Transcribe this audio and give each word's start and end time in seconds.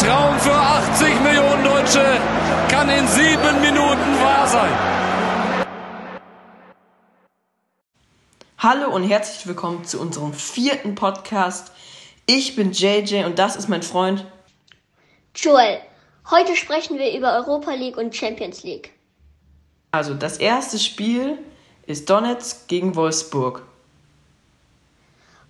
Traum 0.00 0.40
für 0.40 0.54
80 0.54 1.20
Millionen 1.20 1.62
Deutsche 1.62 2.02
kann 2.70 2.88
in 2.88 3.06
sieben 3.06 3.60
Minuten 3.60 4.18
wahr 4.22 4.48
sein. 4.48 4.72
Hallo 8.56 8.94
und 8.94 9.02
herzlich 9.02 9.46
willkommen 9.46 9.84
zu 9.84 10.00
unserem 10.00 10.32
vierten 10.32 10.94
Podcast. 10.94 11.70
Ich 12.24 12.56
bin 12.56 12.72
JJ 12.72 13.24
und 13.24 13.38
das 13.38 13.56
ist 13.56 13.68
mein 13.68 13.82
Freund 13.82 14.24
Joel. 15.34 15.80
Heute 16.30 16.56
sprechen 16.56 16.96
wir 16.96 17.14
über 17.14 17.34
Europa 17.34 17.72
League 17.72 17.98
und 17.98 18.16
Champions 18.16 18.62
League. 18.62 18.94
Also 19.90 20.14
das 20.14 20.38
erste 20.38 20.78
Spiel 20.78 21.36
ist 21.84 22.08
Donetsk 22.08 22.68
gegen 22.68 22.96
Wolfsburg. 22.96 23.64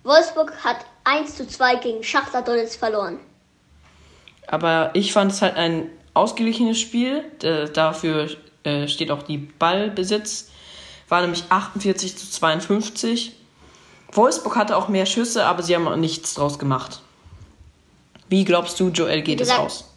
Wolfsburg 0.03 0.53
hat 0.61 0.85
1 1.05 1.37
zu 1.37 1.47
2 1.47 1.75
gegen 1.75 2.03
Schachtar 2.03 2.41
Donetsk 2.41 2.77
verloren. 2.77 3.21
Aber 4.51 4.91
ich 4.93 5.13
fand 5.13 5.31
es 5.31 5.41
halt 5.41 5.55
ein 5.55 5.89
ausgeglichenes 6.13 6.77
Spiel. 6.77 7.23
Dafür 7.73 8.29
äh, 8.63 8.87
steht 8.87 9.09
auch 9.09 9.23
die 9.23 9.37
Ballbesitz. 9.37 10.51
War 11.07 11.21
nämlich 11.21 11.45
48 11.49 12.17
zu 12.17 12.29
52. 12.29 13.33
Wolfsburg 14.11 14.57
hatte 14.57 14.75
auch 14.75 14.89
mehr 14.89 15.05
Schüsse, 15.05 15.45
aber 15.45 15.63
sie 15.63 15.73
haben 15.73 15.87
auch 15.87 15.95
nichts 15.95 16.33
draus 16.33 16.59
gemacht. 16.59 16.99
Wie 18.27 18.43
glaubst 18.43 18.77
du, 18.79 18.89
Joel, 18.89 19.21
geht 19.21 19.39
gesagt, 19.39 19.59
es 19.59 19.65
aus? 19.65 19.93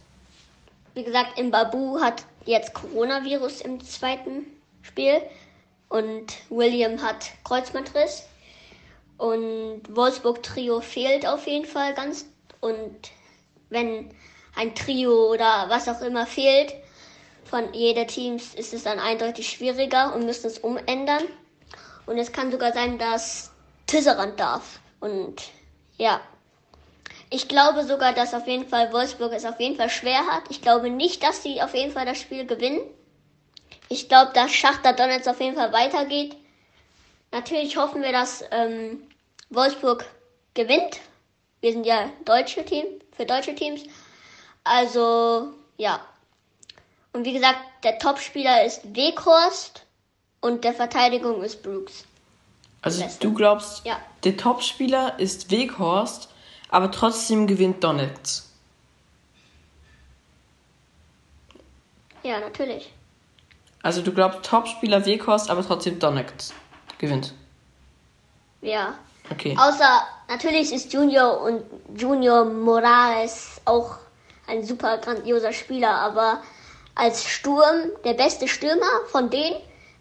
Wie 0.93 1.03
gesagt, 1.03 1.37
im 1.37 1.51
Babu 1.51 1.99
hat 1.99 2.23
jetzt 2.45 2.73
Coronavirus 2.73 3.61
im 3.61 3.83
zweiten 3.83 4.45
Spiel 4.83 5.21
und 5.89 6.33
William 6.49 7.01
hat 7.01 7.25
Kreuzbandriss. 7.43 8.23
Und 9.17 9.81
Wolfsburg 9.89 10.43
Trio 10.43 10.79
fehlt 10.79 11.27
auf 11.27 11.45
jeden 11.45 11.65
Fall 11.65 11.93
ganz. 11.93 12.25
Und 12.61 13.11
wenn 13.69 14.11
ein 14.55 14.75
Trio 14.75 15.31
oder 15.31 15.65
was 15.69 15.87
auch 15.87 16.01
immer 16.01 16.25
fehlt 16.25 16.73
von 17.45 17.73
jeder 17.73 18.07
Teams, 18.07 18.55
ist 18.55 18.73
es 18.73 18.83
dann 18.83 18.99
eindeutig 18.99 19.49
schwieriger 19.49 20.13
und 20.15 20.25
müssen 20.25 20.47
es 20.47 20.59
umändern. 20.59 21.23
Und 22.05 22.17
es 22.17 22.31
kann 22.31 22.51
sogar 22.51 22.73
sein, 22.73 22.97
dass 22.97 23.51
Tisserand 23.87 24.39
darf. 24.39 24.79
Und 24.99 25.41
ja. 25.97 26.21
Ich 27.29 27.47
glaube 27.47 27.83
sogar, 27.83 28.13
dass 28.13 28.33
auf 28.33 28.47
jeden 28.47 28.67
Fall 28.67 28.93
Wolfsburg 28.93 29.33
es 29.33 29.45
auf 29.45 29.59
jeden 29.59 29.75
Fall 29.75 29.89
schwer 29.89 30.25
hat. 30.27 30.43
Ich 30.49 30.61
glaube 30.61 30.89
nicht, 30.89 31.23
dass 31.23 31.43
sie 31.43 31.61
auf 31.61 31.73
jeden 31.73 31.91
Fall 31.91 32.05
das 32.05 32.19
Spiel 32.19 32.45
gewinnen. 32.45 32.81
Ich 33.89 34.09
glaube, 34.09 34.31
dass 34.33 34.51
Schachter 34.51 34.93
Donetsk 34.93 35.27
auf 35.27 35.39
jeden 35.39 35.55
Fall 35.55 35.71
weitergeht. 35.71 36.35
Natürlich 37.31 37.77
hoffen 37.77 38.01
wir, 38.01 38.11
dass 38.11 38.43
ähm, 38.51 39.07
Wolfsburg 39.49 40.05
gewinnt. 40.53 40.99
Wir 41.61 41.73
sind 41.73 41.85
ja 41.85 42.09
deutsche 42.25 42.63
Team, 42.63 42.85
für 43.15 43.25
deutsche 43.25 43.55
Teams. 43.55 43.81
Also, 44.65 45.53
ja. 45.77 46.01
Und 47.13 47.23
wie 47.23 47.33
gesagt, 47.33 47.59
der 47.83 47.97
Topspieler 47.99 48.65
ist 48.65 48.93
Weghorst 48.93 49.85
und 50.41 50.63
der 50.65 50.73
Verteidigung 50.73 51.43
ist 51.43 51.63
Brooks. 51.63 52.03
Also 52.81 53.05
du 53.19 53.33
glaubst, 53.33 53.85
ja. 53.85 53.97
der 54.23 54.35
Topspieler 54.35 55.17
ist 55.19 55.49
Weghorst, 55.49 56.29
aber 56.69 56.91
trotzdem 56.91 57.47
gewinnt 57.47 57.83
Donetsk. 57.83 58.45
Ja, 62.23 62.39
natürlich. 62.39 62.91
Also 63.81 64.01
du 64.01 64.11
glaubst 64.11 64.43
Topspieler 64.43 65.05
Weghorst, 65.05 65.49
aber 65.49 65.65
trotzdem 65.65 65.99
Donetsk 65.99 66.53
gewinnt. 66.97 67.33
Ja. 68.61 68.95
Okay. 69.29 69.55
Außer 69.57 70.07
natürlich 70.27 70.73
ist 70.73 70.91
Junior 70.91 71.39
und 71.41 71.63
Junior 71.95 72.45
Morales 72.45 73.61
auch 73.65 73.97
ein 74.47 74.63
super 74.63 74.97
grandioser 74.97 75.53
Spieler, 75.53 75.91
aber 75.91 76.41
als 76.95 77.25
Sturm, 77.25 77.91
der 78.03 78.13
beste 78.13 78.47
Stürmer 78.47 78.85
von 79.07 79.29
denen 79.29 79.57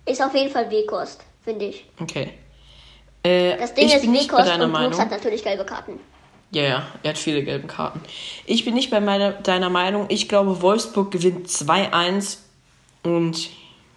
ist 0.06 0.22
auf 0.22 0.34
jeden 0.34 0.50
Fall 0.50 0.71
Weghorst, 0.71 1.22
finde 1.43 1.66
ich. 1.66 1.84
Okay. 2.00 2.31
Äh, 3.22 3.56
das 3.56 3.75
Ding 3.75 3.88
ist, 3.88 4.03
Weghorst 4.03 4.60
und 4.60 4.72
Brooks 4.72 4.99
hat 4.99 5.10
natürlich 5.10 5.43
gelbe 5.43 5.65
Karten. 5.65 5.99
Ja, 6.50 6.62
ja, 6.62 6.87
er 7.03 7.10
hat 7.10 7.19
viele 7.19 7.43
gelbe 7.43 7.66
Karten. 7.66 8.00
Ich 8.47 8.65
bin 8.65 8.75
nicht 8.75 8.91
bei 8.91 9.00
meiner, 9.00 9.33
deiner 9.33 9.71
Meinung. 9.71 10.06
Ich 10.09 10.28
glaube, 10.28 10.62
Wolfsburg 10.62 11.10
gewinnt 11.10 11.49
2-1 11.49 12.38
und 13.03 13.50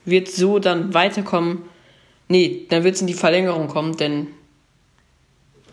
wird 0.06 0.30
so 0.30 0.58
dann 0.58 0.94
weiterkommen. 0.94 1.70
Nee, 2.30 2.66
dann 2.70 2.84
wird 2.84 2.96
es 2.96 3.02
in 3.02 3.08
die 3.08 3.14
Verlängerung 3.14 3.68
kommen, 3.68 3.96
denn 3.98 4.28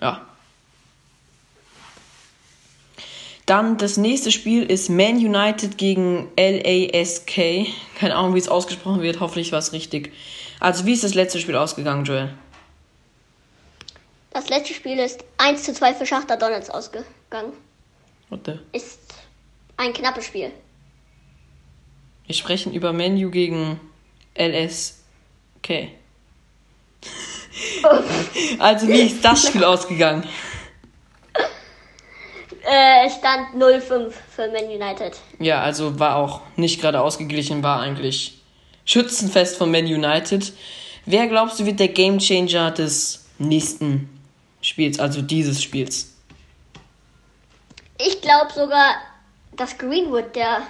ja. 0.03 0.27
Dann 3.47 3.77
das 3.77 3.99
nächste 3.99 4.33
Spiel 4.33 4.63
ist 4.65 4.89
Man 4.89 5.17
United 5.17 5.77
gegen 5.77 6.29
LASK. 6.39 7.67
Keine 7.99 8.17
Ahnung, 8.17 8.35
wie 8.35 8.39
es 8.39 8.49
ausgesprochen 8.49 9.03
wird. 9.03 9.21
Hoffentlich 9.21 9.53
war 9.53 9.59
es 9.59 9.73
richtig. 9.73 10.13
Also, 10.61 10.87
wie 10.87 10.95
ist 10.95 11.05
das 11.05 11.15
letzte 11.15 11.39
Spiel 11.39 11.57
ausgegangen, 11.57 12.05
Joel? 12.05 12.33
Das 14.31 14.49
letzte 14.49 14.73
Spiel 14.73 14.99
ist 14.99 15.25
1 15.37 15.63
zu 15.63 15.75
2 15.75 15.95
für 15.95 16.07
Schachter 16.07 16.39
Donalds 16.39 16.71
ausgegangen. 16.71 17.53
Warte. 18.31 18.61
Ist 18.73 18.99
ein 19.77 19.93
knappes 19.93 20.27
Spiel. 20.27 20.51
Wir 22.27 22.35
sprechen 22.35 22.73
über 22.73 22.95
Menu 22.95 23.31
gegen 23.31 23.79
LSK. 24.39 25.91
also, 28.59 28.89
wie 28.89 29.03
ist 29.03 29.23
das 29.23 29.47
Spiel 29.47 29.65
ausgegangen? 29.65 30.27
Äh, 32.65 33.11
stand 33.11 33.55
0-5 33.55 34.11
für 34.11 34.49
Man 34.49 34.65
United. 34.65 35.19
Ja, 35.39 35.61
also 35.61 35.99
war 35.99 36.17
auch 36.17 36.41
nicht 36.57 36.81
gerade 36.81 37.01
ausgeglichen, 37.01 37.63
war 37.63 37.81
eigentlich 37.81 38.41
Schützenfest 38.87 39.57
von 39.57 39.71
Man 39.71 39.85
United. 39.85 40.53
Wer 41.05 41.27
glaubst 41.27 41.61
du 41.61 41.67
wird 41.67 41.79
der 41.79 41.89
Gamechanger 41.89 42.71
des 42.71 43.27
nächsten 43.39 44.09
Spiels, 44.63 44.99
also 44.99 45.21
dieses 45.21 45.63
Spiels? 45.63 46.15
Ich 47.99 48.23
glaube 48.23 48.51
sogar, 48.55 48.95
dass 49.57 49.77
Greenwood 49.77 50.35
der 50.35 50.63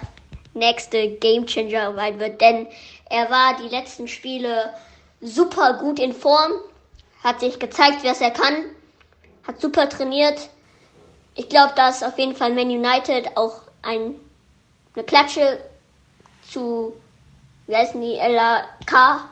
nächste 0.53 1.11
Gamechanger 1.11 1.95
wird, 2.19 2.41
denn 2.41 2.67
er 3.09 3.29
war 3.29 3.57
die 3.61 3.73
letzten 3.73 4.07
Spiele 4.07 4.73
super 5.21 5.77
gut 5.79 5.99
in 5.99 6.13
Form, 6.13 6.51
hat 7.23 7.39
sich 7.39 7.57
gezeigt, 7.57 8.03
was 8.03 8.21
er 8.21 8.31
kann, 8.31 8.65
hat 9.47 9.61
super 9.61 9.87
trainiert. 9.87 10.49
Ich 11.35 11.49
glaube, 11.49 11.73
dass 11.75 12.01
auf 12.01 12.17
jeden 12.17 12.35
Fall 12.35 12.53
Man 12.53 12.69
United 12.69 13.35
auch 13.35 13.61
ein, 13.81 14.15
eine 14.95 15.03
Klatsche 15.03 15.59
zu, 16.49 16.93
wie 17.67 17.75
heißen 17.75 17.99
die, 18.01 18.15
LAK? 18.15 19.25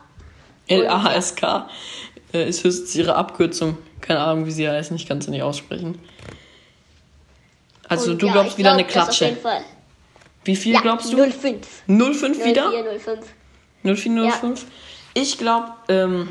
LASK 0.69 1.42
äh, 2.34 2.50
ist 2.50 2.63
höchstens 2.63 2.96
ihre 2.96 3.16
Abkürzung. 3.16 3.78
Keine 4.02 4.19
Ahnung, 4.19 4.46
wie 4.46 4.52
sie 4.52 4.69
heißen, 4.69 4.96
ich 4.97 5.08
kann 5.08 5.22
sie 5.22 5.31
nicht 5.31 5.44
aussprechen. 5.44 6.00
Also, 7.88 8.12
Und 8.12 8.22
du 8.22 8.28
ja, 8.28 8.34
glaubst 8.34 8.58
wieder 8.58 8.72
glaub, 8.72 8.80
eine 8.80 8.88
Klatsche. 8.88 9.25
Auf 9.25 9.31
jeden 9.31 9.42
Fall. 9.42 9.62
Wie 10.44 10.56
viel 10.58 10.74
ja, 10.74 10.81
glaubst 10.81 11.13
du? 11.13 11.18
0,5. 11.18 11.59
0,5 11.88 12.46
wieder? 12.46 12.68
0,4, 12.69 13.00
0,5. 13.00 13.18
0,4, 13.86 14.09
0,5. 14.09 14.25
Ja. 14.25 14.53
Ich 15.13 15.38
glaube, 15.38 15.72
ähm, 15.88 16.30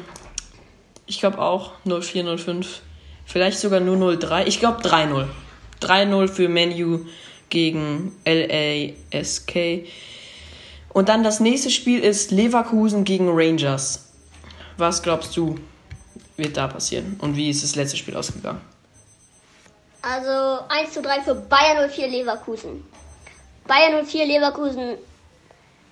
ich 1.07 1.21
glaube 1.21 1.39
auch 1.39 1.73
0,4, 1.87 2.25
0,5. 2.25 2.67
Vielleicht 3.25 3.59
sogar 3.59 3.81
nur 3.81 3.97
0,3. 3.97 4.47
Ich 4.47 4.59
glaube 4.59 4.83
3-0. 4.83 5.27
3-0 5.83 6.29
für 6.29 6.49
Menu 6.49 7.07
gegen 7.51 8.17
LASK. 8.25 9.87
Und 10.93 11.09
dann 11.09 11.25
das 11.25 11.41
nächste 11.41 11.71
Spiel 11.71 12.01
ist 12.01 12.31
Leverkusen 12.31 13.05
gegen 13.05 13.29
Rangers. 13.31 14.11
Was 14.77 15.03
glaubst 15.03 15.37
du, 15.37 15.57
wird 16.37 16.57
da 16.57 16.67
passieren? 16.67 17.19
Und 17.21 17.37
wie 17.37 17.51
ist 17.51 17.63
das 17.63 17.77
letzte 17.77 17.97
Spiel 17.97 18.17
ausgegangen? 18.17 18.61
Also 20.03 20.65
1 20.69 20.93
zu 20.93 21.03
3 21.03 21.21
für 21.21 21.35
Bayern 21.35 21.89
04 21.89 22.09
Leverkusen. 22.09 22.85
Bayern 23.67 24.05
04 24.05 24.27
Leverkusen 24.27 24.97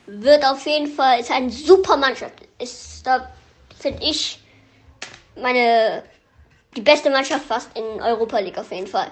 wird 0.06 0.44
auf 0.44 0.66
jeden 0.66 0.88
Fall, 0.88 1.20
ist 1.20 1.30
eine 1.30 1.50
super 1.50 1.96
Mannschaft. 1.96 2.34
Ist 2.58 3.06
da, 3.06 3.30
finde 3.78 4.02
ich, 4.02 4.40
meine, 5.36 6.02
die 6.76 6.80
beste 6.80 7.10
Mannschaft 7.10 7.44
fast 7.46 7.68
in 7.76 8.02
Europa 8.02 8.38
League 8.38 8.58
auf 8.58 8.70
jeden 8.72 8.86
Fall. 8.86 9.10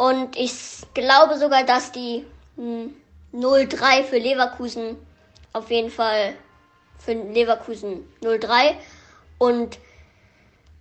Und 0.00 0.34
ich 0.34 0.54
glaube 0.94 1.36
sogar, 1.36 1.64
dass 1.64 1.92
die 1.92 2.24
0-3 2.56 2.88
hm, 3.36 4.04
für 4.06 4.16
Leverkusen 4.16 4.96
auf 5.52 5.70
jeden 5.70 5.90
Fall 5.90 6.32
für 6.98 7.12
Leverkusen 7.12 8.10
0-3 8.22 8.76
und 9.36 9.76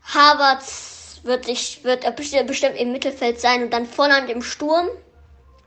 Havertz 0.05 1.19
wird 1.23 1.43
sich 1.47 1.83
wird 1.83 2.15
bestimmt 2.15 2.77
im 2.77 2.93
Mittelfeld 2.93 3.41
sein 3.41 3.63
und 3.63 3.73
dann 3.73 3.85
Volland 3.85 4.29
im 4.29 4.41
Sturm, 4.41 4.87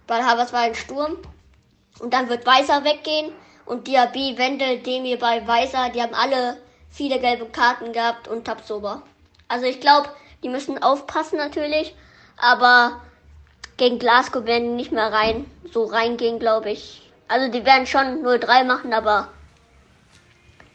weil 0.07 0.25
Havertz 0.25 0.55
war 0.55 0.67
im 0.67 0.75
Sturm 0.75 1.19
und 2.01 2.15
dann 2.15 2.31
wird 2.31 2.47
Weiser 2.47 2.85
weggehen 2.85 3.33
und 3.67 3.87
Diaby, 3.87 4.39
Wendel, 4.39 4.79
Demir 4.79 5.19
bei 5.19 5.47
Weiser, 5.47 5.91
die 5.91 6.01
haben 6.01 6.15
alle 6.15 6.57
viele 6.89 7.21
gelbe 7.21 7.45
Karten 7.51 7.93
gehabt 7.93 8.29
und 8.29 8.47
Tabsoba. 8.47 9.03
Also 9.47 9.67
ich 9.67 9.79
glaube, 9.79 10.09
die 10.43 10.49
müssen 10.49 10.83
aufpassen 10.83 11.37
natürlich, 11.37 11.95
aber 12.39 13.03
gegen 13.83 13.99
Glasgow 13.99 14.45
werden 14.47 14.69
die 14.69 14.75
nicht 14.77 14.93
mehr 14.93 15.13
rein, 15.13 15.45
so 15.73 15.83
reingehen, 15.83 16.39
glaube 16.39 16.71
ich. 16.71 17.03
Also 17.27 17.51
die 17.51 17.65
werden 17.65 17.89
schon 17.89 18.25
0-3 18.25 18.63
machen, 18.63 18.93
aber 18.93 19.27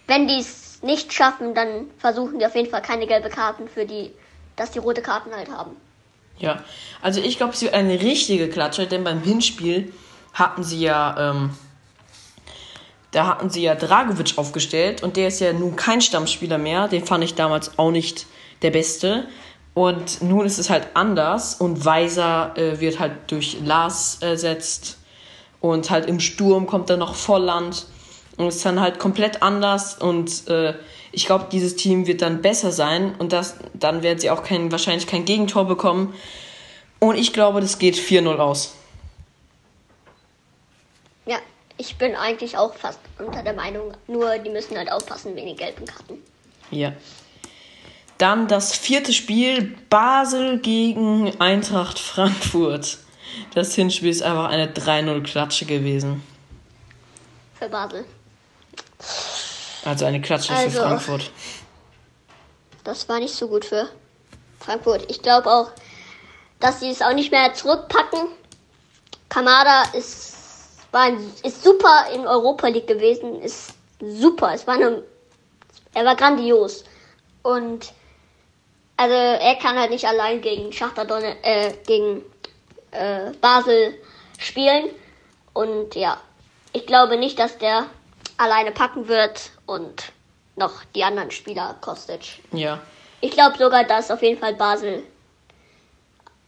wenn 0.07 0.27
die 0.27 0.39
es 0.39 0.83
nicht 0.83 1.13
schaffen, 1.13 1.55
dann 1.55 1.89
versuchen 1.99 2.37
die 2.37 2.45
auf 2.45 2.53
jeden 2.53 2.69
Fall 2.69 2.81
keine 2.81 3.07
gelbe 3.07 3.29
Karten 3.29 3.69
für 3.69 3.85
die, 3.85 4.11
dass 4.57 4.71
die 4.71 4.79
rote 4.79 5.01
Karten 5.01 5.33
halt 5.33 5.49
haben. 5.49 5.77
Ja, 6.37 6.61
also 7.01 7.21
ich 7.21 7.37
glaube, 7.37 7.53
es 7.53 7.61
wird 7.61 7.73
eine 7.73 8.01
richtige 8.01 8.49
Klatsche, 8.49 8.87
denn 8.87 9.05
beim 9.05 9.21
Hinspiel 9.21 9.93
hatten 10.33 10.65
sie 10.65 10.81
ja, 10.81 11.31
ähm, 11.31 11.51
da 13.11 13.25
hatten 13.25 13.49
sie 13.49 13.61
ja 13.61 13.75
Dragovic 13.75 14.37
aufgestellt 14.37 15.01
und 15.01 15.15
der 15.15 15.29
ist 15.29 15.39
ja 15.39 15.53
nun 15.53 15.77
kein 15.77 16.01
Stammspieler 16.01 16.57
mehr. 16.57 16.89
Den 16.89 17.05
fand 17.05 17.23
ich 17.23 17.35
damals 17.35 17.79
auch 17.79 17.91
nicht 17.91 18.25
der 18.63 18.71
Beste. 18.71 19.29
Und 19.77 20.23
nun 20.23 20.43
ist 20.43 20.57
es 20.57 20.71
halt 20.71 20.87
anders 20.95 21.53
und 21.53 21.85
Weiser 21.85 22.57
äh, 22.57 22.79
wird 22.79 22.97
halt 22.97 23.13
durch 23.27 23.57
Lars 23.63 24.17
ersetzt 24.21 24.97
und 25.61 25.91
halt 25.91 26.07
im 26.07 26.19
Sturm 26.19 26.65
kommt 26.65 26.89
dann 26.89 26.97
noch 26.97 27.13
Volland 27.13 27.85
und 28.37 28.47
es 28.47 28.55
ist 28.55 28.65
dann 28.65 28.81
halt 28.81 28.97
komplett 28.97 29.43
anders 29.43 29.95
und 29.95 30.47
äh, 30.47 30.73
ich 31.11 31.27
glaube, 31.27 31.45
dieses 31.51 31.75
Team 31.75 32.07
wird 32.07 32.23
dann 32.23 32.41
besser 32.41 32.71
sein 32.71 33.13
und 33.19 33.33
das, 33.33 33.57
dann 33.75 34.01
werden 34.01 34.17
sie 34.17 34.31
auch 34.31 34.41
kein, 34.41 34.71
wahrscheinlich 34.71 35.05
kein 35.05 35.25
Gegentor 35.25 35.65
bekommen 35.65 36.15
und 36.97 37.15
ich 37.15 37.31
glaube, 37.31 37.61
das 37.61 37.77
geht 37.77 37.97
4-0 37.97 38.35
aus. 38.37 38.73
Ja, 41.27 41.37
ich 41.77 41.97
bin 41.97 42.15
eigentlich 42.15 42.57
auch 42.57 42.73
fast 42.73 42.99
unter 43.19 43.43
der 43.43 43.53
Meinung, 43.53 43.93
nur 44.07 44.39
die 44.39 44.49
müssen 44.49 44.75
halt 44.75 44.91
aufpassen 44.91 45.35
wegen 45.35 45.49
den 45.49 45.55
gelben 45.55 45.85
Karten. 45.85 46.17
Ja. 46.71 46.93
Dann 48.17 48.47
das 48.47 48.75
vierte 48.75 49.13
Spiel, 49.13 49.75
Basel 49.89 50.59
gegen 50.59 51.39
Eintracht 51.39 51.99
Frankfurt. 51.99 52.97
Das 53.53 53.75
Hinspiel 53.75 54.09
ist 54.09 54.23
einfach 54.23 54.49
eine 54.49 54.67
3-0-Klatsche 54.73 55.65
gewesen. 55.65 56.23
Für 57.59 57.69
Basel. 57.69 58.05
Also 59.85 60.05
eine 60.05 60.21
Klatsche 60.21 60.53
Also- 60.53 60.69
für 60.71 60.83
Frankfurt. 60.87 61.31
Das 62.83 63.07
war 63.09 63.19
nicht 63.19 63.33
so 63.35 63.47
gut 63.47 63.65
für 63.65 63.89
Frankfurt. 64.59 65.09
Ich 65.11 65.21
glaube 65.21 65.51
auch, 65.51 65.71
dass 66.59 66.79
sie 66.79 66.89
es 66.89 67.01
auch 67.01 67.13
nicht 67.13 67.31
mehr 67.31 67.53
zurückpacken. 67.53 68.29
Kamada 69.29 69.83
ist, 69.93 70.33
war 70.91 71.09
ist 71.43 71.63
super 71.63 72.07
in 72.15 72.25
Europa 72.25 72.67
League 72.67 72.87
gewesen. 72.87 73.41
Ist 73.41 73.73
super. 73.99 74.53
Es 74.53 74.65
war 74.65 74.75
eine, 74.75 75.03
er 75.93 76.05
war 76.05 76.15
grandios. 76.15 76.83
Und 77.43 77.91
also 78.97 79.13
er 79.15 79.55
kann 79.55 79.77
halt 79.79 79.91
nicht 79.91 80.05
allein 80.05 80.41
gegen 80.41 80.71
Schachtar 80.73 81.05
Donne, 81.05 81.35
äh, 81.43 81.73
gegen 81.85 82.23
äh, 82.91 83.31
Basel 83.41 83.95
spielen. 84.39 84.89
Und 85.53 85.95
ja, 85.95 86.19
ich 86.73 86.85
glaube 86.85 87.17
nicht, 87.17 87.39
dass 87.39 87.57
der 87.57 87.85
alleine 88.37 88.71
packen 88.71 89.07
wird 89.07 89.51
und 89.65 90.11
noch 90.55 90.83
die 90.95 91.03
anderen 91.03 91.31
Spieler 91.31 91.75
Kostic. 91.81 92.41
Ja. 92.51 92.79
Ich 93.21 93.31
glaube 93.31 93.57
sogar, 93.57 93.83
dass 93.83 94.11
auf 94.11 94.21
jeden 94.21 94.39
Fall 94.39 94.53
Basel. 94.55 95.03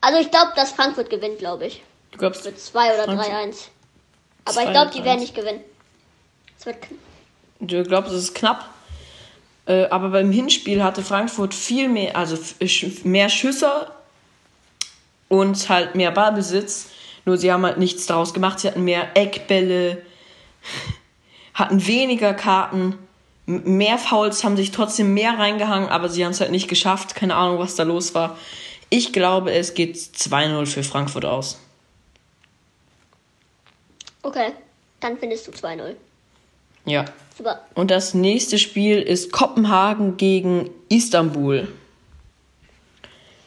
Also 0.01 0.19
ich 0.19 0.29
glaube, 0.31 0.51
dass 0.55 0.71
Frankfurt 0.71 1.09
gewinnt, 1.09 1.39
glaube 1.39 1.65
ich. 1.67 1.83
Du 2.11 2.17
glaubst, 2.19 2.45
Mit 2.45 2.59
2 2.59 2.93
oder 2.93 3.03
Frankfurt- 3.05 3.27
3-1. 3.31 3.67
Aber 4.45 4.59
ich 4.61 4.65
2 4.65 4.71
glaube, 4.71 4.91
die 4.91 4.99
3-1. 5.01 5.03
werden 5.05 5.19
nicht 5.19 5.35
gewinnen. 5.35 5.63
Es 6.57 6.65
wird 6.65 6.77
kn- 6.83 6.97
du 7.59 7.83
glaubst, 7.83 8.11
es 8.11 8.23
ist 8.23 8.35
knapp. 8.35 8.65
Äh, 9.69 9.85
aber 9.89 10.09
beim 10.09 10.31
Hinspiel 10.31 10.83
hatte 10.83 11.03
Frankfurt 11.03 11.53
viel 11.53 11.87
mehr, 11.87 12.17
also 12.17 12.35
sch- 12.35 13.07
mehr 13.07 13.29
Schüsse 13.29 13.91
und 15.29 15.69
halt 15.69 15.93
mehr 15.95 16.09
Ballbesitz. 16.11 16.89
Nur 17.25 17.37
sie 17.37 17.51
haben 17.51 17.63
halt 17.63 17.77
nichts 17.77 18.07
daraus 18.07 18.33
gemacht. 18.33 18.59
Sie 18.59 18.67
hatten 18.67 18.83
mehr 18.83 19.15
Eckbälle, 19.15 20.01
hatten 21.53 21.85
weniger 21.85 22.33
Karten, 22.33 22.97
mehr 23.45 23.99
Fouls, 23.99 24.43
haben 24.43 24.57
sich 24.57 24.71
trotzdem 24.71 25.13
mehr 25.13 25.37
reingehangen, 25.37 25.89
aber 25.89 26.09
sie 26.09 26.25
haben 26.25 26.31
es 26.31 26.39
halt 26.41 26.51
nicht 26.51 26.67
geschafft. 26.67 27.13
Keine 27.13 27.35
Ahnung, 27.35 27.59
was 27.59 27.75
da 27.75 27.83
los 27.83 28.15
war. 28.15 28.37
Ich 28.89 29.13
glaube, 29.13 29.51
es 29.51 29.75
geht 29.75 29.95
2-0 29.97 30.65
für 30.65 30.81
Frankfurt 30.81 31.25
aus. 31.25 31.59
Okay, 34.23 34.51
dann 34.99 35.17
findest 35.19 35.47
du 35.47 35.51
2-0. 35.51 35.95
Ja. 36.85 37.05
Super. 37.37 37.61
Und 37.73 37.89
das 37.89 38.13
nächste 38.13 38.59
Spiel 38.59 39.01
ist 39.01 39.31
Kopenhagen 39.31 40.17
gegen 40.17 40.69
Istanbul. 40.89 41.69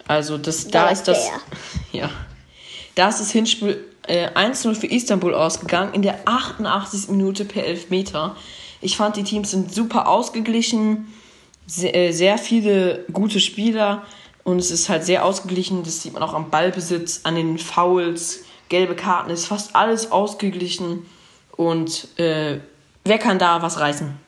Also 0.08 0.38
das, 0.38 0.68
da 0.68 0.84
Der 0.84 0.92
ist 0.92 1.08
das, 1.08 1.30
ja, 1.92 2.10
da 2.94 3.08
ist 3.08 3.20
das 3.20 3.30
Hinspiel 3.30 3.84
äh, 4.06 4.28
1-0 4.28 4.74
für 4.74 4.86
Istanbul 4.86 5.34
ausgegangen 5.34 5.94
in 5.94 6.02
der 6.02 6.20
88. 6.24 7.10
Minute 7.10 7.44
per 7.44 7.64
Elfmeter. 7.64 8.36
Ich 8.80 8.96
fand 8.96 9.16
die 9.16 9.22
Teams 9.22 9.50
sind 9.50 9.72
super 9.72 10.08
ausgeglichen, 10.08 11.12
sehr, 11.66 11.94
äh, 11.94 12.12
sehr 12.12 12.38
viele 12.38 13.04
gute 13.12 13.40
Spieler 13.40 14.02
und 14.44 14.58
es 14.58 14.70
ist 14.70 14.88
halt 14.88 15.04
sehr 15.04 15.24
ausgeglichen. 15.24 15.84
Das 15.84 16.02
sieht 16.02 16.14
man 16.14 16.22
auch 16.22 16.34
am 16.34 16.50
Ballbesitz, 16.50 17.20
an 17.24 17.36
den 17.36 17.58
Fouls, 17.58 18.44
gelbe 18.68 18.96
Karten, 18.96 19.30
ist 19.30 19.46
fast 19.46 19.76
alles 19.76 20.10
ausgeglichen 20.10 21.06
und 21.56 22.08
äh, 22.18 22.58
wer 23.04 23.18
kann 23.18 23.38
da 23.38 23.62
was 23.62 23.78
reißen? 23.78 24.18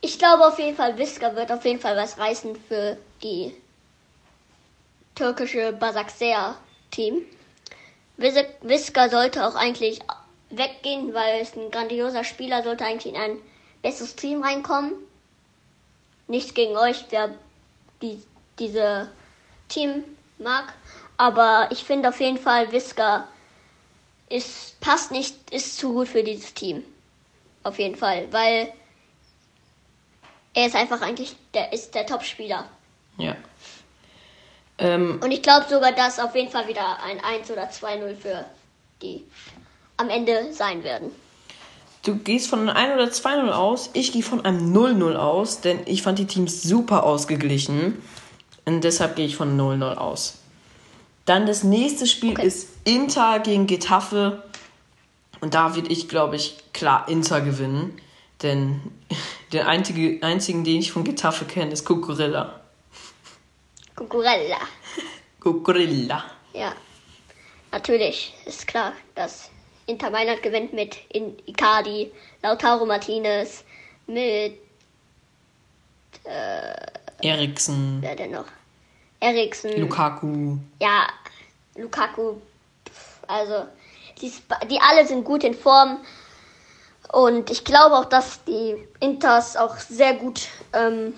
Ich 0.00 0.18
glaube 0.18 0.46
auf 0.46 0.58
jeden 0.58 0.76
Fall, 0.76 0.96
Wiska 0.96 1.34
wird 1.34 1.50
auf 1.50 1.64
jeden 1.64 1.80
Fall 1.80 1.96
was 1.96 2.18
reißen 2.18 2.56
für 2.68 2.96
die 3.22 3.52
türkische 5.14 5.72
Basakser-Team. 5.72 7.22
Wiska 8.16 9.08
sollte 9.08 9.46
auch 9.46 9.54
eigentlich 9.54 10.00
weggehen, 10.50 11.14
weil 11.14 11.40
es 11.40 11.54
ein 11.56 11.70
grandioser 11.70 12.24
Spieler 12.24 12.62
sollte 12.62 12.84
eigentlich 12.84 13.12
in 13.12 13.20
ein 13.20 13.38
besseres 13.82 14.16
Team 14.16 14.42
reinkommen. 14.42 14.92
Nichts 16.26 16.54
gegen 16.54 16.76
euch, 16.76 17.04
wer 17.10 17.30
die, 18.02 18.22
diese 18.58 19.08
Team 19.68 20.04
mag. 20.38 20.72
Aber 21.16 21.68
ich 21.70 21.84
finde 21.84 22.08
auf 22.08 22.20
jeden 22.20 22.38
Fall, 22.38 22.70
Wiska 22.70 23.26
ist, 24.30 24.78
passt 24.80 25.10
nicht, 25.10 25.34
ist 25.50 25.78
zu 25.78 25.92
gut 25.92 26.08
für 26.08 26.22
dieses 26.22 26.54
Team. 26.54 26.82
Auf 27.62 27.78
jeden 27.78 27.96
Fall, 27.96 28.26
weil 28.30 28.72
er 30.54 30.66
ist 30.66 30.76
einfach 30.76 31.00
eigentlich, 31.02 31.36
der 31.54 31.72
ist 31.72 31.94
der 31.94 32.06
Top-Spieler. 32.06 32.68
Ja. 33.18 33.36
Ähm, 34.78 35.20
Und 35.22 35.30
ich 35.30 35.42
glaube 35.42 35.66
sogar, 35.68 35.92
dass 35.92 36.18
auf 36.18 36.34
jeden 36.34 36.50
Fall 36.50 36.68
wieder 36.68 37.02
ein 37.02 37.22
1 37.22 37.50
oder 37.50 37.68
2-0 37.68 38.16
für 38.16 38.44
die 39.02 39.24
am 39.96 40.08
Ende 40.08 40.52
sein 40.52 40.84
werden. 40.84 41.10
Du 42.04 42.16
gehst 42.16 42.48
von 42.48 42.68
einem 42.68 42.76
1 42.76 42.94
oder 42.94 43.10
2-0 43.10 43.50
aus, 43.50 43.90
ich 43.92 44.12
gehe 44.12 44.22
von 44.22 44.44
einem 44.44 44.74
0-0 44.74 45.16
aus, 45.16 45.60
denn 45.60 45.80
ich 45.86 46.02
fand 46.02 46.18
die 46.18 46.26
Teams 46.26 46.62
super 46.62 47.04
ausgeglichen. 47.04 48.00
Und 48.64 48.82
deshalb 48.82 49.16
gehe 49.16 49.26
ich 49.26 49.36
von 49.36 49.58
0-0 49.58 49.96
aus. 49.96 50.37
Dann 51.28 51.46
das 51.46 51.62
nächste 51.62 52.06
Spiel 52.06 52.32
Okay. 52.32 52.46
ist 52.46 52.68
Inter 52.84 53.40
gegen 53.40 53.66
Getafe. 53.66 54.42
Und 55.40 55.52
da 55.52 55.76
wird 55.76 55.90
ich, 55.90 56.08
glaube 56.08 56.36
ich, 56.36 56.56
klar 56.72 57.06
Inter 57.08 57.42
gewinnen. 57.42 58.00
Denn 58.42 58.80
der 59.52 59.68
einzige, 59.68 60.22
einzigen, 60.22 60.64
den 60.64 60.78
ich 60.78 60.90
von 60.90 61.04
Getafe 61.04 61.44
kenne, 61.44 61.72
ist 61.72 61.84
Cucurella. 61.84 62.60
Cucurella. 63.94 64.56
Cucurella. 65.40 66.24
Ja. 66.54 66.74
Natürlich, 67.72 68.32
ist 68.46 68.66
klar, 68.66 68.94
dass 69.14 69.50
Inter 69.86 70.08
Mailand 70.08 70.42
gewinnt 70.42 70.72
mit 70.72 70.96
In 71.10 71.36
Icardi, 71.44 72.10
Lautaro 72.42 72.86
Martinez, 72.86 73.64
mit, 74.06 74.58
Eriksen, 77.20 77.98
wer 78.00 78.16
denn 78.16 78.30
noch? 78.30 78.46
Eriksen. 79.20 79.78
Lukaku. 79.80 80.56
ja, 80.80 81.08
Lukaku, 81.76 82.34
also 83.26 83.66
die, 84.20 84.32
die 84.70 84.80
alle 84.80 85.06
sind 85.06 85.24
gut 85.24 85.44
in 85.44 85.54
Form 85.54 85.98
und 87.12 87.50
ich 87.50 87.64
glaube 87.64 87.96
auch, 87.96 88.04
dass 88.04 88.42
die 88.44 88.76
Inters 89.00 89.56
auch 89.56 89.76
sehr 89.76 90.14
gut, 90.14 90.46
ähm, 90.72 91.14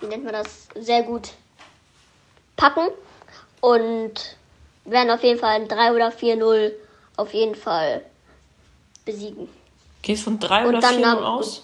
wie 0.00 0.06
nennt 0.06 0.24
man 0.24 0.32
das, 0.34 0.68
sehr 0.74 1.02
gut 1.02 1.30
packen 2.56 2.88
und 3.60 4.12
werden 4.84 5.10
auf 5.10 5.22
jeden 5.22 5.38
Fall 5.38 5.56
ein 5.60 5.68
3 5.68 5.92
oder 5.92 6.08
4-0 6.10 6.72
auf 7.16 7.32
jeden 7.34 7.54
Fall 7.54 8.02
besiegen. 9.04 9.48
Gehst 10.02 10.24
von 10.24 10.38
3 10.38 10.62
Und 10.62 10.68
oder 10.70 10.80
dann 10.80 10.94
4-0 10.96 11.04
haben- 11.06 11.24
aus? 11.24 11.62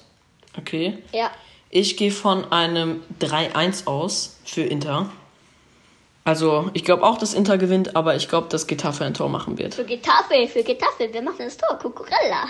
Okay. 0.58 1.02
Ja, 1.12 1.30
Ich 1.70 1.96
gehe 1.96 2.12
von 2.12 2.52
einem 2.52 3.02
3-1 3.18 3.86
aus 3.86 4.36
für 4.44 4.62
Inter. 4.62 5.10
Also, 6.26 6.70
ich 6.72 6.84
glaube 6.84 7.02
auch, 7.02 7.18
dass 7.18 7.34
Inter 7.34 7.58
gewinnt, 7.58 7.96
aber 7.96 8.16
ich 8.16 8.28
glaube, 8.28 8.48
dass 8.48 8.66
Getafe 8.66 9.04
ein 9.04 9.12
Tor 9.12 9.28
machen 9.28 9.58
wird. 9.58 9.74
für 9.74 9.84
Getafe, 9.84 10.48
für 10.48 10.62
Getafe, 10.62 11.08
wer 11.12 11.20
macht 11.22 11.38
denn 11.38 11.46
das 11.46 11.56
Tor? 11.58 11.78
Cucurella. 11.78 12.46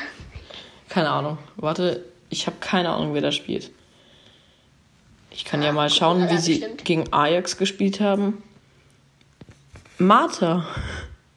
Keine 0.88 1.10
Ahnung. 1.10 1.38
Warte, 1.56 2.04
ich 2.30 2.46
habe 2.46 2.56
keine 2.60 2.90
Ahnung, 2.90 3.14
wer 3.14 3.20
da 3.20 3.32
spielt. 3.32 3.70
Ich 5.30 5.44
kann 5.44 5.60
ja 5.62 5.72
mal 5.72 5.90
schauen, 5.90 6.18
wie 6.18 6.22
Cucurella 6.22 6.40
sie 6.40 6.58
bestimmt. 6.58 6.84
gegen 6.84 7.12
Ajax 7.12 7.56
gespielt 7.56 7.98
haben. 8.00 8.44
Martha. 9.98 10.64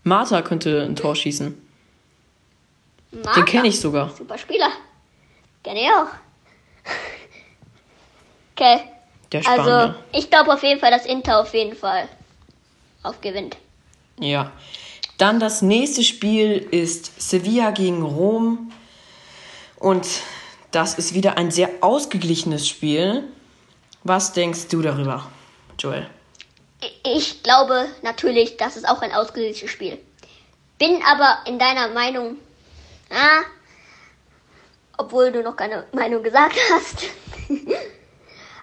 Martha 0.03 0.43
könnte 0.43 0.83
ein 0.83 0.95
Tor 0.95 1.15
schießen. 1.15 1.59
Martha. 3.11 3.33
Den 3.33 3.45
kenne 3.45 3.67
ich 3.69 3.79
sogar. 3.79 4.11
Super 4.11 4.37
Spieler. 4.37 4.69
Kenne 5.63 5.81
ich 5.81 5.89
auch. 5.89 6.07
Okay. 8.59 8.79
Der 9.31 9.43
Spanier. 9.43 9.71
Also, 9.71 9.93
ich 10.13 10.31
glaube 10.31 10.51
auf 10.51 10.63
jeden 10.63 10.79
Fall, 10.79 10.89
dass 10.89 11.05
Inter 11.05 11.39
auf 11.41 11.53
jeden 11.53 11.75
Fall 11.75 12.09
aufgewinnt. 13.07 13.57
Ja. 14.19 14.51
Dann 15.17 15.39
das 15.39 15.61
nächste 15.61 16.03
Spiel 16.03 16.67
ist 16.71 17.19
Sevilla 17.19 17.71
gegen 17.71 18.03
Rom. 18.03 18.71
Und 19.77 20.07
das 20.71 20.95
ist 20.95 21.13
wieder 21.13 21.37
ein 21.37 21.51
sehr 21.51 21.69
ausgeglichenes 21.81 22.67
Spiel. 22.67 23.23
Was 24.03 24.33
denkst 24.33 24.67
du 24.69 24.81
darüber, 24.81 25.29
Joel? 25.79 26.07
Ich 27.03 27.41
glaube 27.41 27.87
natürlich, 28.03 28.57
das 28.57 28.77
ist 28.77 28.87
auch 28.87 29.01
ein 29.01 29.11
ausgeglichenes 29.11 29.71
Spiel. 29.71 29.99
Bin 30.77 31.01
aber 31.03 31.39
in 31.47 31.57
deiner 31.57 31.87
Meinung, 31.89 32.37
ah, 33.09 33.41
obwohl 34.97 35.31
du 35.31 35.41
noch 35.41 35.55
keine 35.55 35.85
Meinung 35.93 36.21
gesagt 36.21 36.55
hast. 36.71 37.05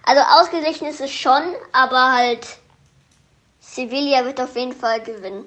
also 0.03 0.21
ausgeglichen 0.21 0.87
ist 0.87 1.01
es 1.01 1.11
schon, 1.11 1.43
aber 1.73 2.13
halt 2.13 2.47
Sevilla 3.75 4.23
wird 4.25 4.39
auf 4.39 4.55
jeden 4.55 4.71
Fall 4.73 5.01
gewinnen. 5.01 5.43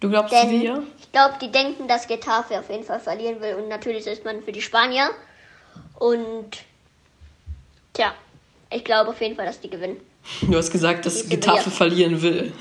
Du 0.00 0.08
glaubst 0.10 0.32
Denn 0.32 0.48
Sevilla? 0.48 0.82
ich 1.00 1.12
glaube, 1.12 1.34
die 1.40 1.50
denken, 1.50 1.86
dass 1.88 2.06
Getafe 2.08 2.58
auf 2.58 2.68
jeden 2.70 2.84
Fall 2.84 2.98
verlieren 3.00 3.40
will. 3.40 3.54
Und 3.54 3.68
natürlich 3.68 4.06
ist 4.06 4.24
man 4.24 4.42
für 4.42 4.52
die 4.52 4.60
Spanier. 4.62 5.10
Und 5.98 6.58
tja, 7.92 8.12
ich 8.70 8.84
glaube 8.84 9.10
auf 9.10 9.20
jeden 9.20 9.36
Fall, 9.36 9.46
dass 9.46 9.60
die 9.60 9.70
gewinnen. 9.70 9.96
Du 10.42 10.56
hast 10.56 10.70
gesagt, 10.70 11.06
dass 11.06 11.20
Sevilla. 11.20 11.36
Getafe 11.36 11.70
verlieren 11.70 12.20
will. 12.22 12.52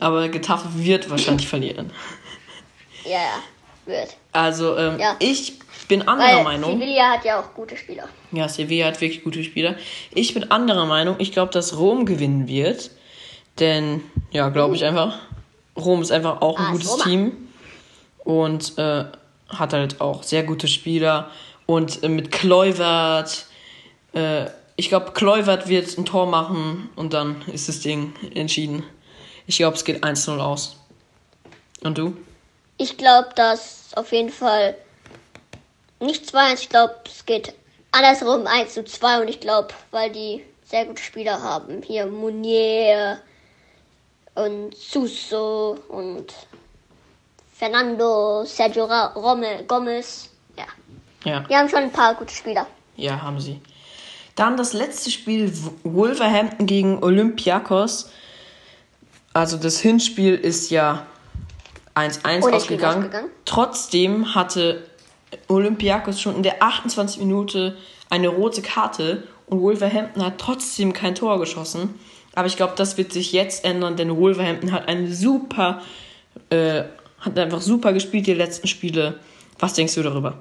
Aber 0.00 0.28
Getafe 0.28 0.68
wird 0.74 1.08
wahrscheinlich 1.10 1.46
verlieren. 1.48 1.90
Ja, 3.04 3.10
ja, 3.18 3.42
wird. 3.86 4.16
Also, 4.32 4.76
ähm, 4.76 4.98
Ja. 4.98 5.16
ich 5.20 5.58
bin 5.88 6.08
anderer 6.08 6.36
Weil 6.38 6.44
Meinung. 6.44 6.78
Sevilla 6.80 7.12
hat 7.12 7.24
ja 7.24 7.38
auch 7.40 7.52
gute 7.54 7.76
Spieler. 7.76 8.08
Ja, 8.32 8.48
Sevilla 8.48 8.86
hat 8.86 9.00
wirklich 9.00 9.22
gute 9.22 9.44
Spieler. 9.44 9.76
Ich 10.14 10.32
bin 10.34 10.50
anderer 10.50 10.86
Meinung. 10.86 11.16
Ich 11.18 11.32
glaube, 11.32 11.52
dass 11.52 11.76
Rom 11.78 12.06
gewinnen 12.06 12.48
wird. 12.48 12.90
Denn, 13.58 14.02
ja, 14.30 14.48
glaube 14.48 14.74
ich 14.74 14.84
einfach. 14.84 15.18
Rom 15.76 16.02
ist 16.02 16.12
einfach 16.12 16.40
auch 16.40 16.58
ein 16.58 16.66
Ah, 16.66 16.72
gutes 16.72 16.90
Roma. 16.92 17.04
Team. 17.04 17.48
Und 18.24 18.78
äh, 18.78 19.04
hat 19.48 19.72
halt 19.72 20.00
auch 20.00 20.22
sehr 20.22 20.42
gute 20.42 20.68
Spieler. 20.68 21.30
Und 21.66 22.02
äh, 22.02 22.08
mit 22.08 22.32
Kluivert, 22.32 23.46
äh, 24.14 24.46
ich 24.76 24.88
glaube, 24.88 25.12
Kluivert 25.12 25.68
wird 25.68 25.96
ein 25.98 26.04
Tor 26.04 26.26
machen 26.26 26.90
und 26.96 27.12
dann 27.12 27.42
ist 27.52 27.68
das 27.68 27.80
Ding 27.80 28.12
entschieden. 28.34 28.82
Ich 29.46 29.58
glaube, 29.58 29.76
es 29.76 29.84
geht 29.84 30.02
1-0 30.02 30.38
aus. 30.38 30.76
Und 31.82 31.98
du? 31.98 32.16
Ich 32.78 32.96
glaube, 32.96 33.28
dass 33.36 33.90
auf 33.94 34.10
jeden 34.12 34.30
Fall 34.30 34.74
nicht 36.00 36.24
2-1, 36.24 36.62
ich 36.62 36.68
glaube, 36.70 36.94
es 37.06 37.24
geht 37.24 37.54
andersrum 37.92 38.46
1 38.46 38.74
zu 38.74 38.84
2 38.84 39.20
und 39.20 39.28
ich 39.28 39.40
glaube, 39.40 39.68
weil 39.90 40.10
die 40.10 40.42
sehr 40.64 40.86
gute 40.86 41.02
Spieler 41.02 41.40
haben. 41.40 41.82
Hier 41.82 42.06
Munier 42.06 43.20
und 44.34 44.76
Suso 44.76 45.78
und 45.88 46.32
Fernando, 47.52 48.44
Sergio 48.44 48.84
Rommel, 48.84 49.64
Gomez. 49.66 50.30
Ja, 50.56 50.64
Ja. 51.24 51.40
die 51.40 51.54
haben 51.54 51.68
schon 51.68 51.80
ein 51.80 51.92
paar 51.92 52.14
gute 52.14 52.34
Spieler. 52.34 52.66
Ja, 52.96 53.20
haben 53.22 53.40
sie. 53.40 53.60
Dann 54.34 54.56
das 54.56 54.72
letzte 54.72 55.10
Spiel 55.10 55.52
Wolverhampton 55.84 56.66
gegen 56.66 57.02
Olympiakos. 57.02 58.10
Also 59.32 59.56
das 59.56 59.78
Hinspiel 59.80 60.34
ist 60.34 60.70
ja 60.70 61.06
1-1 61.94 62.44
Unentschieden 62.44 62.54
ausgegangen. 62.54 62.98
ausgegangen. 63.04 63.30
Trotzdem 63.44 64.34
hatte 64.34 64.88
Olympiakos 65.48 66.20
schon 66.20 66.36
in 66.36 66.42
der 66.42 66.62
28 66.62 67.18
Minute 67.20 67.76
eine 68.10 68.28
rote 68.28 68.62
Karte 68.62 69.26
und 69.46 69.60
Wolverhampton 69.60 70.24
hat 70.24 70.38
trotzdem 70.38 70.92
kein 70.92 71.14
Tor 71.14 71.38
geschossen. 71.38 71.98
Aber 72.34 72.46
ich 72.46 72.56
glaube, 72.56 72.74
das 72.76 72.96
wird 72.96 73.12
sich 73.12 73.32
jetzt 73.32 73.64
ändern, 73.64 73.96
denn 73.96 74.16
Wolverhampton 74.16 74.72
hat 74.72 74.88
eine 74.88 75.12
super, 75.12 75.82
äh, 76.50 76.84
hat 77.20 77.38
einfach 77.38 77.60
super 77.60 77.92
gespielt 77.92 78.26
die 78.26 78.34
letzten 78.34 78.66
Spiele. 78.66 79.20
Was 79.58 79.74
denkst 79.74 79.94
du 79.94 80.02
darüber? 80.02 80.38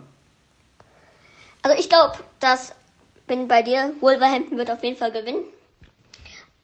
Also 1.62 1.80
ich 1.80 1.90
glaube, 1.90 2.18
dass 2.40 2.74
bin 3.28 3.48
bei 3.48 3.62
dir. 3.62 3.94
Wolverhampton 4.00 4.58
wird 4.58 4.72
auf 4.72 4.84
jeden 4.84 4.98
Fall 4.98 5.12
gewinnen. 5.12 5.44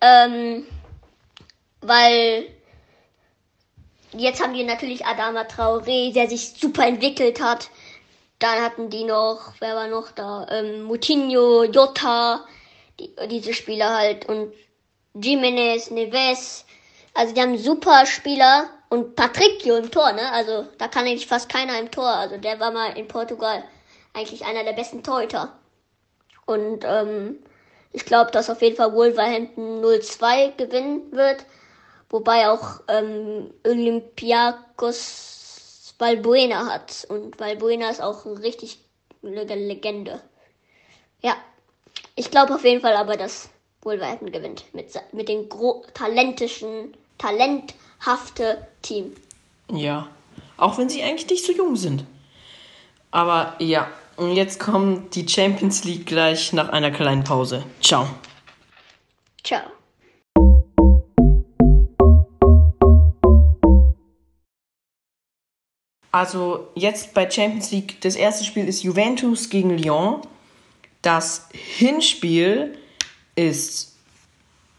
Ähm, 0.01 0.65
weil 1.81 2.48
jetzt 4.13 4.43
haben 4.43 4.53
die 4.53 4.63
natürlich 4.63 5.05
Adama 5.05 5.41
Traoré, 5.41 6.13
der 6.13 6.27
sich 6.27 6.53
super 6.59 6.86
entwickelt 6.86 7.41
hat. 7.41 7.69
Dann 8.39 8.62
hatten 8.62 8.89
die 8.89 9.03
noch, 9.03 9.53
wer 9.59 9.75
war 9.75 9.88
noch 9.88 10.12
da? 10.12 10.48
Ähm, 10.50 10.83
Moutinho, 10.83 11.65
Jota, 11.65 12.45
die, 13.00 13.13
diese 13.29 13.53
Spieler 13.53 13.98
halt 13.98 14.27
und 14.27 14.53
Jimenez, 15.13 15.91
Neves. 15.91 16.65
Also 17.13 17.33
die 17.33 17.41
haben 17.41 17.57
super 17.57 18.05
Spieler 18.05 18.69
und 18.89 19.15
Patricio 19.15 19.77
im 19.77 19.91
Tor, 19.91 20.11
ne? 20.13 20.31
Also 20.31 20.67
da 20.77 20.87
kann 20.87 21.05
eigentlich 21.05 21.27
fast 21.27 21.49
keiner 21.49 21.79
im 21.79 21.91
Tor. 21.91 22.07
Also 22.07 22.37
der 22.37 22.59
war 22.59 22.71
mal 22.71 22.97
in 22.97 23.07
Portugal 23.07 23.63
eigentlich 24.13 24.45
einer 24.45 24.63
der 24.63 24.73
besten 24.73 25.03
Torhüter. 25.03 25.57
Und 26.45 26.83
ähm, 26.83 27.39
ich 27.91 28.05
glaube, 28.05 28.31
dass 28.31 28.49
auf 28.49 28.61
jeden 28.61 28.75
Fall 28.75 28.93
Wolverhampton 28.93 29.83
0-2 29.83 30.55
gewinnen 30.57 31.11
wird. 31.11 31.45
Wobei 32.09 32.49
auch 32.49 32.81
ähm, 32.87 33.53
Olympiakos 33.65 35.39
Valbuena 35.99 36.65
hat. 36.67 37.05
Und 37.09 37.39
Valbuena 37.39 37.89
ist 37.89 38.01
auch 38.01 38.25
richtig 38.25 38.79
eine 39.23 39.43
Legende. 39.43 40.21
Ja, 41.21 41.35
ich 42.15 42.31
glaube 42.31 42.55
auf 42.55 42.63
jeden 42.63 42.81
Fall 42.81 42.95
aber, 42.95 43.17
dass 43.17 43.49
Wolverhampton 43.81 44.31
gewinnt. 44.31 44.65
Mit, 44.74 44.88
mit 45.13 45.29
dem 45.29 45.48
gro 45.48 45.86
talentischen, 45.93 46.93
talenthafte 47.17 48.67
Team. 48.81 49.15
Ja, 49.71 50.07
auch 50.57 50.77
wenn 50.77 50.89
sie 50.89 51.03
eigentlich 51.03 51.29
nicht 51.29 51.45
so 51.45 51.51
jung 51.53 51.75
sind. 51.75 52.05
Aber 53.12 53.55
ja, 53.59 53.89
und 54.17 54.36
jetzt 54.36 54.59
kommt 54.59 55.15
die 55.15 55.27
Champions 55.27 55.83
League 55.86 56.05
gleich 56.05 56.51
nach 56.53 56.69
einer 56.69 56.91
kleinen 56.91 57.24
Pause. 57.24 57.63
Ciao. 57.81 58.07
Ciao. 59.43 59.62
Also 66.12 66.67
jetzt 66.75 67.13
bei 67.13 67.29
Champions 67.29 67.71
League, 67.71 68.01
das 68.01 68.15
erste 68.15 68.43
Spiel 68.43 68.67
ist 68.67 68.83
Juventus 68.83 69.50
gegen 69.50 69.77
Lyon. 69.77 70.21
Das 71.01 71.48
Hinspiel 71.53 72.77
ist, 73.48 73.96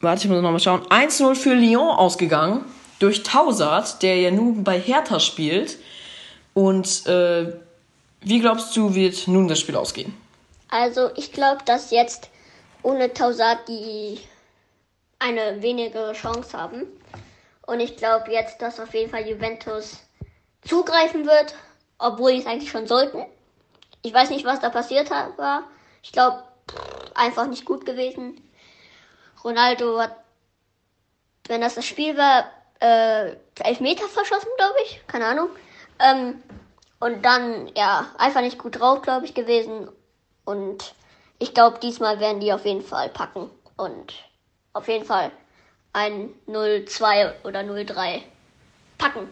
warte, 0.01 0.25
ich 0.25 0.31
muss 0.31 0.43
nochmal 0.43 0.61
schauen, 0.61 0.83
1-0 0.87 1.35
für 1.35 1.55
Lyon 1.55 1.89
ausgegangen. 1.89 2.65
Durch 2.99 3.23
Tausat, 3.23 4.03
der 4.03 4.17
ja 4.17 4.31
nun 4.31 4.63
bei 4.63 4.79
Hertha 4.79 5.21
spielt. 5.21 5.79
Und 6.53 7.07
äh, 7.07 7.53
wie 8.21 8.41
glaubst 8.41 8.77
du, 8.77 8.95
wird 8.95 9.27
nun 9.27 9.49
das 9.49 9.61
Spiel 9.61 9.77
ausgehen? 9.77 10.15
Also 10.69 11.11
ich 11.17 11.33
glaube, 11.33 11.65
dass 11.65 11.91
jetzt 11.91 12.29
ohne 12.83 13.13
Tausat 13.13 13.69
die 13.69 14.21
eine 15.19 15.63
wenigere 15.63 16.13
Chance 16.13 16.57
haben. 16.57 16.87
Und 17.67 17.81
ich 17.81 17.97
glaube 17.97 18.31
jetzt, 18.33 18.61
dass 18.61 18.81
auf 18.81 18.93
jeden 18.95 19.11
Fall 19.11 19.27
Juventus 19.29 20.01
zugreifen 20.63 21.25
wird, 21.25 21.55
obwohl 21.99 22.33
die 22.33 22.41
es 22.41 22.47
eigentlich 22.47 22.71
schon 22.71 22.87
sollten. 22.87 23.25
Ich 24.03 24.13
weiß 24.13 24.31
nicht, 24.31 24.45
was 24.45 24.61
da 24.61 24.71
passiert 24.71 25.11
war. 25.11 25.65
Ich 26.03 26.13
glaube, 26.13 26.43
einfach 27.15 27.47
nicht 27.47 27.65
gut 27.65 27.85
gewesen. 27.85 28.41
Ronaldo 29.45 30.01
hat, 30.01 30.17
wenn 31.47 31.61
das 31.61 31.75
das 31.75 31.87
Spiel 31.87 32.17
war, 32.17 32.51
äh, 32.81 33.37
elf 33.63 33.81
Meter 33.81 34.09
verschossen, 34.09 34.49
glaube 34.57 34.77
ich. 34.85 35.01
Keine 35.07 35.27
Ahnung. 35.27 35.51
Ähm, 35.99 36.43
und 36.99 37.25
dann, 37.25 37.71
ja, 37.77 38.07
einfach 38.19 38.41
nicht 38.41 38.59
gut 38.59 38.79
drauf, 38.79 39.03
glaube 39.03 39.27
ich, 39.27 39.35
gewesen. 39.35 39.89
Und 40.45 40.95
ich 41.39 41.55
glaube, 41.55 41.79
diesmal 41.79 42.21
werden 42.21 42.41
die 42.41 42.53
auf 42.53 42.65
jeden 42.65 42.83
Fall 42.83 43.09
packen. 43.09 43.51
Und 43.77 44.15
auf 44.73 44.89
jeden 44.89 45.05
Fall 45.05 45.31
ein 45.93 46.31
0-2 46.47 47.33
oder 47.45 47.61
0-3 47.61 48.23
packen. 48.99 49.29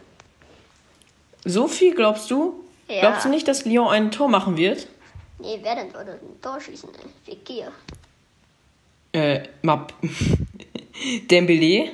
So 1.44 1.68
viel 1.68 1.94
glaubst 1.94 2.30
du? 2.30 2.64
Ja. 2.88 3.00
Glaubst 3.00 3.24
du 3.24 3.28
nicht, 3.28 3.46
dass 3.46 3.64
Lyon 3.64 3.88
ein 3.88 4.10
Tor 4.10 4.28
machen 4.28 4.56
wird? 4.56 4.88
Nee, 5.38 5.60
wer 5.62 5.76
denn 5.76 5.92
würde 5.94 6.12
ein 6.12 6.40
Tor 6.40 6.60
schießen? 6.60 6.90
ey? 6.94 7.36
Fekir. 7.36 7.70
Äh, 9.12 9.48
Map. 9.62 9.92
Dembele. 11.30 11.92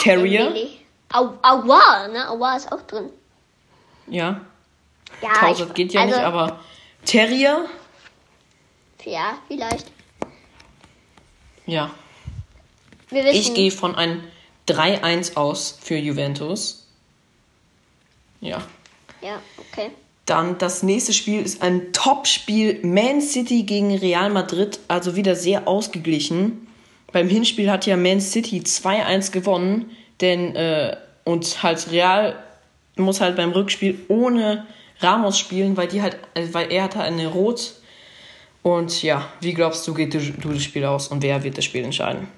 Terrier. 0.00 0.44
Dembele. 0.46 0.68
Au, 1.12 1.34
Aua, 1.42 2.08
ne? 2.08 2.28
Aua 2.30 2.56
ist 2.56 2.70
auch 2.72 2.82
drin. 2.82 3.10
Ja. 4.06 4.40
Ja, 5.22 5.32
Tausend 5.40 5.68
ich- 5.70 5.74
geht 5.74 5.92
ja 5.92 6.02
also, 6.02 6.14
nicht, 6.16 6.24
aber 6.24 6.60
Terrier. 7.04 7.66
Ja, 9.04 9.38
vielleicht. 9.48 9.86
Ja. 11.66 11.90
Wir. 13.10 13.26
Ich 13.26 13.54
gehe 13.54 13.70
von 13.70 13.94
einem 13.94 14.24
3-1 14.66 15.36
aus 15.36 15.78
für 15.80 15.96
Juventus. 15.96 16.86
Ja. 18.40 18.62
Ja, 19.20 19.40
okay. 19.58 19.90
Dann 20.26 20.56
das 20.58 20.82
nächste 20.82 21.12
Spiel 21.12 21.42
ist 21.42 21.62
ein 21.62 21.92
Topspiel 21.92 22.80
Man 22.82 23.20
City 23.20 23.64
gegen 23.64 23.94
Real 23.94 24.30
Madrid, 24.30 24.80
also 24.88 25.16
wieder 25.16 25.36
sehr 25.36 25.68
ausgeglichen. 25.68 26.66
Beim 27.12 27.28
Hinspiel 27.28 27.70
hat 27.70 27.86
ja 27.86 27.96
Man 27.96 28.20
City 28.20 28.60
2-1 28.60 29.32
gewonnen, 29.32 29.90
denn 30.20 30.56
äh, 30.56 30.96
und 31.24 31.62
halt 31.62 31.90
Real 31.90 32.42
muss 32.96 33.20
halt 33.20 33.36
beim 33.36 33.50
Rückspiel 33.50 34.00
ohne 34.08 34.66
Ramos 35.00 35.38
spielen, 35.38 35.76
weil 35.76 35.88
die 35.88 36.00
halt, 36.00 36.16
äh, 36.34 36.46
weil 36.52 36.72
er 36.72 36.84
hatte 36.84 37.00
eine 37.00 37.26
Rot. 37.26 37.74
Und 38.62 39.02
ja, 39.02 39.28
wie 39.40 39.52
glaubst 39.52 39.86
du, 39.86 39.92
geht 39.92 40.14
du 40.14 40.20
das 40.52 40.62
Spiel 40.62 40.86
aus 40.86 41.08
und 41.08 41.22
wer 41.22 41.42
wird 41.44 41.58
das 41.58 41.66
Spiel 41.66 41.84
entscheiden? 41.84 42.28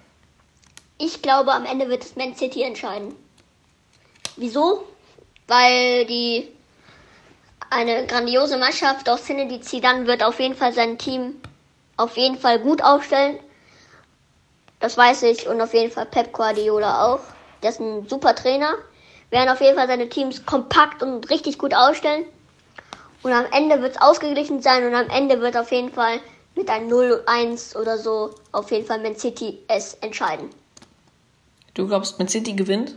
Ich 0.99 1.23
glaube, 1.23 1.53
am 1.53 1.65
Ende 1.67 1.89
wird 1.89 2.03
es 2.03 2.17
Man 2.17 2.35
City 2.35 2.63
entscheiden. 2.63 3.15
Wieso? 4.37 4.85
Weil 5.47 6.07
die 6.07 6.49
eine 7.71 8.07
grandiose 8.07 8.57
Mannschaft 8.57 9.09
aus 9.09 9.25
Zinedine 9.25 9.61
Zidane 9.61 10.07
wird 10.07 10.23
auf 10.23 10.39
jeden 10.41 10.55
Fall 10.55 10.73
sein 10.73 10.99
Team 10.99 11.41
auf 11.97 12.17
jeden 12.17 12.39
Fall 12.39 12.59
gut 12.59 12.83
aufstellen. 12.83 13.39
Das 14.81 14.97
weiß 14.97 15.23
ich 15.25 15.49
und 15.49 15.61
auf 15.61 15.73
jeden 15.73 15.91
Fall 15.91 16.07
Pep 16.07 16.33
Guardiola 16.33 17.07
auch. 17.07 17.21
Der 17.63 17.71
ist 17.71 17.81
ein 17.81 18.07
super 18.09 18.35
Trainer. 18.35 18.75
Werden 19.31 19.49
auf 19.49 19.61
jeden 19.61 19.77
Fall 19.77 19.89
seine 19.89 20.09
Teams 20.09 20.45
kompakt 20.47 21.03
und 21.03 21.31
richtig 21.31 21.59
gut 21.59 21.75
aufstellen. 21.75 22.25
Und 23.23 23.33
am 23.33 23.47
Ende 23.51 23.81
wird 23.81 23.97
es 23.97 24.01
ausgeglichen 24.01 24.63
sein 24.63 24.87
und 24.87 24.95
am 24.95 25.09
Ende 25.09 25.41
wird 25.41 25.57
auf 25.57 25.73
jeden 25.73 25.91
Fall 25.91 26.21
mit 26.55 26.71
einem 26.71 26.89
0-1 26.91 27.77
oder 27.77 27.99
so 27.99 28.35
auf 28.53 28.71
jeden 28.71 28.87
Fall 28.87 29.01
Man 29.01 29.17
City 29.17 29.59
es 29.69 29.95
entscheiden. 29.95 30.51
Du 31.75 31.87
glaubst, 31.87 32.19
Man 32.19 32.29
City 32.29 32.53
gewinnt? 32.53 32.95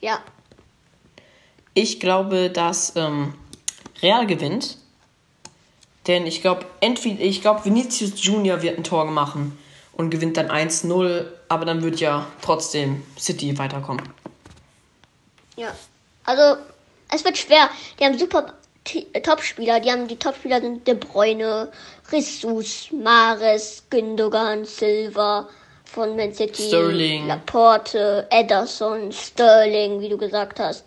Ja. 0.00 0.20
Ich 1.74 2.00
glaube, 2.00 2.50
dass 2.50 2.96
ähm, 2.96 3.34
Real 4.02 4.26
gewinnt. 4.26 4.76
Denn 6.06 6.26
ich 6.26 6.40
glaube, 6.40 6.66
entweder 6.80 7.20
ich 7.20 7.42
glaube, 7.42 7.64
Vinicius 7.64 8.24
Junior 8.24 8.62
wird 8.62 8.78
ein 8.78 8.84
Tor 8.84 9.04
machen 9.04 9.58
und 9.92 10.10
gewinnt 10.10 10.36
dann 10.36 10.50
1-0, 10.50 11.26
aber 11.48 11.64
dann 11.64 11.82
wird 11.82 12.00
ja 12.00 12.26
trotzdem 12.40 13.02
City 13.18 13.58
weiterkommen. 13.58 14.08
Ja. 15.56 15.74
Also, 16.24 16.60
es 17.12 17.24
wird 17.24 17.36
schwer. 17.36 17.68
Die 17.98 18.04
haben 18.04 18.18
super 18.18 18.54
Topspieler. 19.22 19.80
Die 19.80 19.90
haben 19.90 20.08
die 20.08 20.16
Topspieler 20.16 20.60
sind 20.60 20.86
De 20.86 20.94
Bruyne, 20.94 21.70
Ressus, 22.10 22.88
Mares, 22.92 23.82
Gündogan, 23.90 24.64
Silva 24.64 25.48
von 25.84 26.16
Man 26.16 26.32
City, 26.32 26.68
Sterling. 26.68 27.26
Laporte, 27.26 28.26
Ederson, 28.30 29.12
Sterling, 29.12 30.00
wie 30.00 30.08
du 30.08 30.16
gesagt 30.16 30.60
hast. 30.60 30.84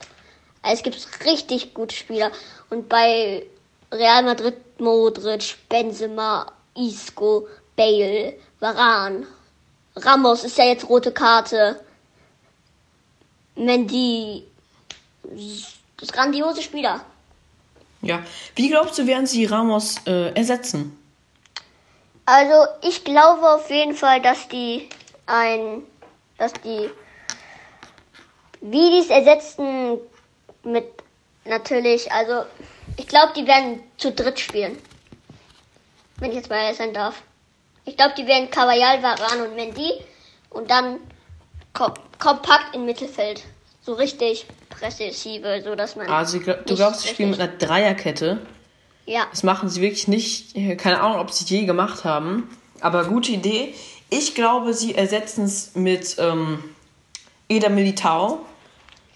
Es 0.64 0.82
gibt 0.82 0.98
richtig 1.26 1.74
gute 1.74 1.96
Spieler. 1.96 2.32
Und 2.74 2.90
bei 2.90 3.46
Real 3.92 4.24
Madrid 4.24 4.56
Modric, 4.80 5.58
Benzema, 5.70 6.52
Isco, 6.76 7.48
Bale, 7.76 8.34
Varan, 8.60 9.28
Ramos 9.96 10.44
ist 10.44 10.58
ja 10.58 10.66
jetzt 10.66 10.90
rote 10.90 11.12
Karte. 11.12 11.80
Mendy, 13.56 14.44
das 15.98 16.12
grandiose 16.12 16.64
Spieler. 16.64 17.06
Ja. 18.02 18.24
Wie 18.56 18.70
glaubst 18.70 18.98
du, 18.98 19.06
werden 19.06 19.28
sie 19.28 19.46
Ramos 19.46 19.98
äh, 20.08 20.34
ersetzen? 20.34 20.98
Also 22.26 22.66
ich 22.82 23.04
glaube 23.04 23.48
auf 23.54 23.70
jeden 23.70 23.94
Fall, 23.94 24.20
dass 24.20 24.48
die 24.48 24.90
ein, 25.28 25.84
dass 26.40 26.54
die, 26.54 26.90
wie 28.62 28.90
die 28.90 29.00
es 29.00 29.10
ersetzten 29.12 30.00
mit 30.64 31.03
natürlich, 31.46 32.12
also 32.12 32.46
ich 32.98 33.08
glaube, 33.08 33.34
die 33.36 33.48
werden 33.48 33.82
zu 33.98 34.12
dritt 34.12 34.40
spielen. 34.40 34.78
Wenn 36.18 36.30
ich 36.32 36.38
jetzt 36.38 36.50
mal 36.50 36.74
sein 36.74 36.94
darf. 36.94 37.22
Ich 37.86 37.98
glaube, 37.98 38.14
die 38.18 38.26
werden 38.28 38.50
Cavallal, 38.50 39.04
Varan 39.04 39.42
und 39.42 39.56
Mendy 39.56 39.92
und 40.50 40.70
dann 40.70 41.00
kom 41.74 41.94
kompakt 42.20 42.74
im 42.76 42.86
Mittelfeld. 42.86 43.44
So 43.82 43.94
richtig 43.94 44.46
präzisive, 44.70 45.62
so 45.64 45.76
dass 45.76 45.96
man. 45.96 46.08
Also 46.08 46.40
du 46.40 46.76
glaubst, 46.76 47.02
sie 47.02 47.10
spielen 47.10 47.32
mit 47.32 47.42
einer 47.42 47.52
Dreierkette? 47.52 48.40
Ja. 49.06 49.28
Das 49.30 49.44
machen 49.44 49.68
sie 49.68 49.82
wirklich 49.82 50.08
nicht. 50.08 50.56
Keine 50.78 51.02
Ahnung, 51.02 51.20
ob 51.20 51.32
sie 51.32 51.44
es 51.44 51.50
je 51.50 51.66
gemacht 51.66 52.06
haben. 52.06 52.50
Aber 52.80 53.04
gute 53.06 53.32
Idee. 53.32 53.74
Ich 54.10 54.36
glaube, 54.36 54.74
sie 54.74 54.96
ersetzen 54.96 55.46
es 55.46 55.76
mit 55.76 56.16
ähm, 56.20 56.64
Eda 57.50 57.68
Militao. 57.70 58.46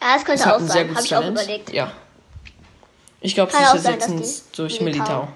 Ja, 0.02 0.16
das 0.16 0.26
könnte 0.26 0.44
Das 0.44 0.54
auch 0.54 0.60
sein. 0.60 0.94
Habe 0.94 1.06
ich 1.06 1.16
auch 1.16 1.28
überlegt. 1.28 1.72
Ja. 1.72 1.92
Ich 3.28 3.36
glaube, 3.36 3.52
sie 3.52 3.58
ersetzen 3.62 4.20
es 4.20 4.50
durch 4.52 4.80
Militao- 4.80 4.84
Militao. 4.86 5.28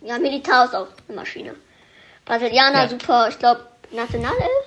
Ja, 0.00 0.18
Militao 0.18 0.64
ist 0.64 0.74
auch 0.74 0.86
eine 1.06 1.16
Maschine. 1.16 1.54
Brasilianer, 2.24 2.84
Ja. 2.84 2.88
super, 2.88 3.28
ich 3.28 3.38
glaube, 3.38 3.66
Nationalelf? 3.90 4.66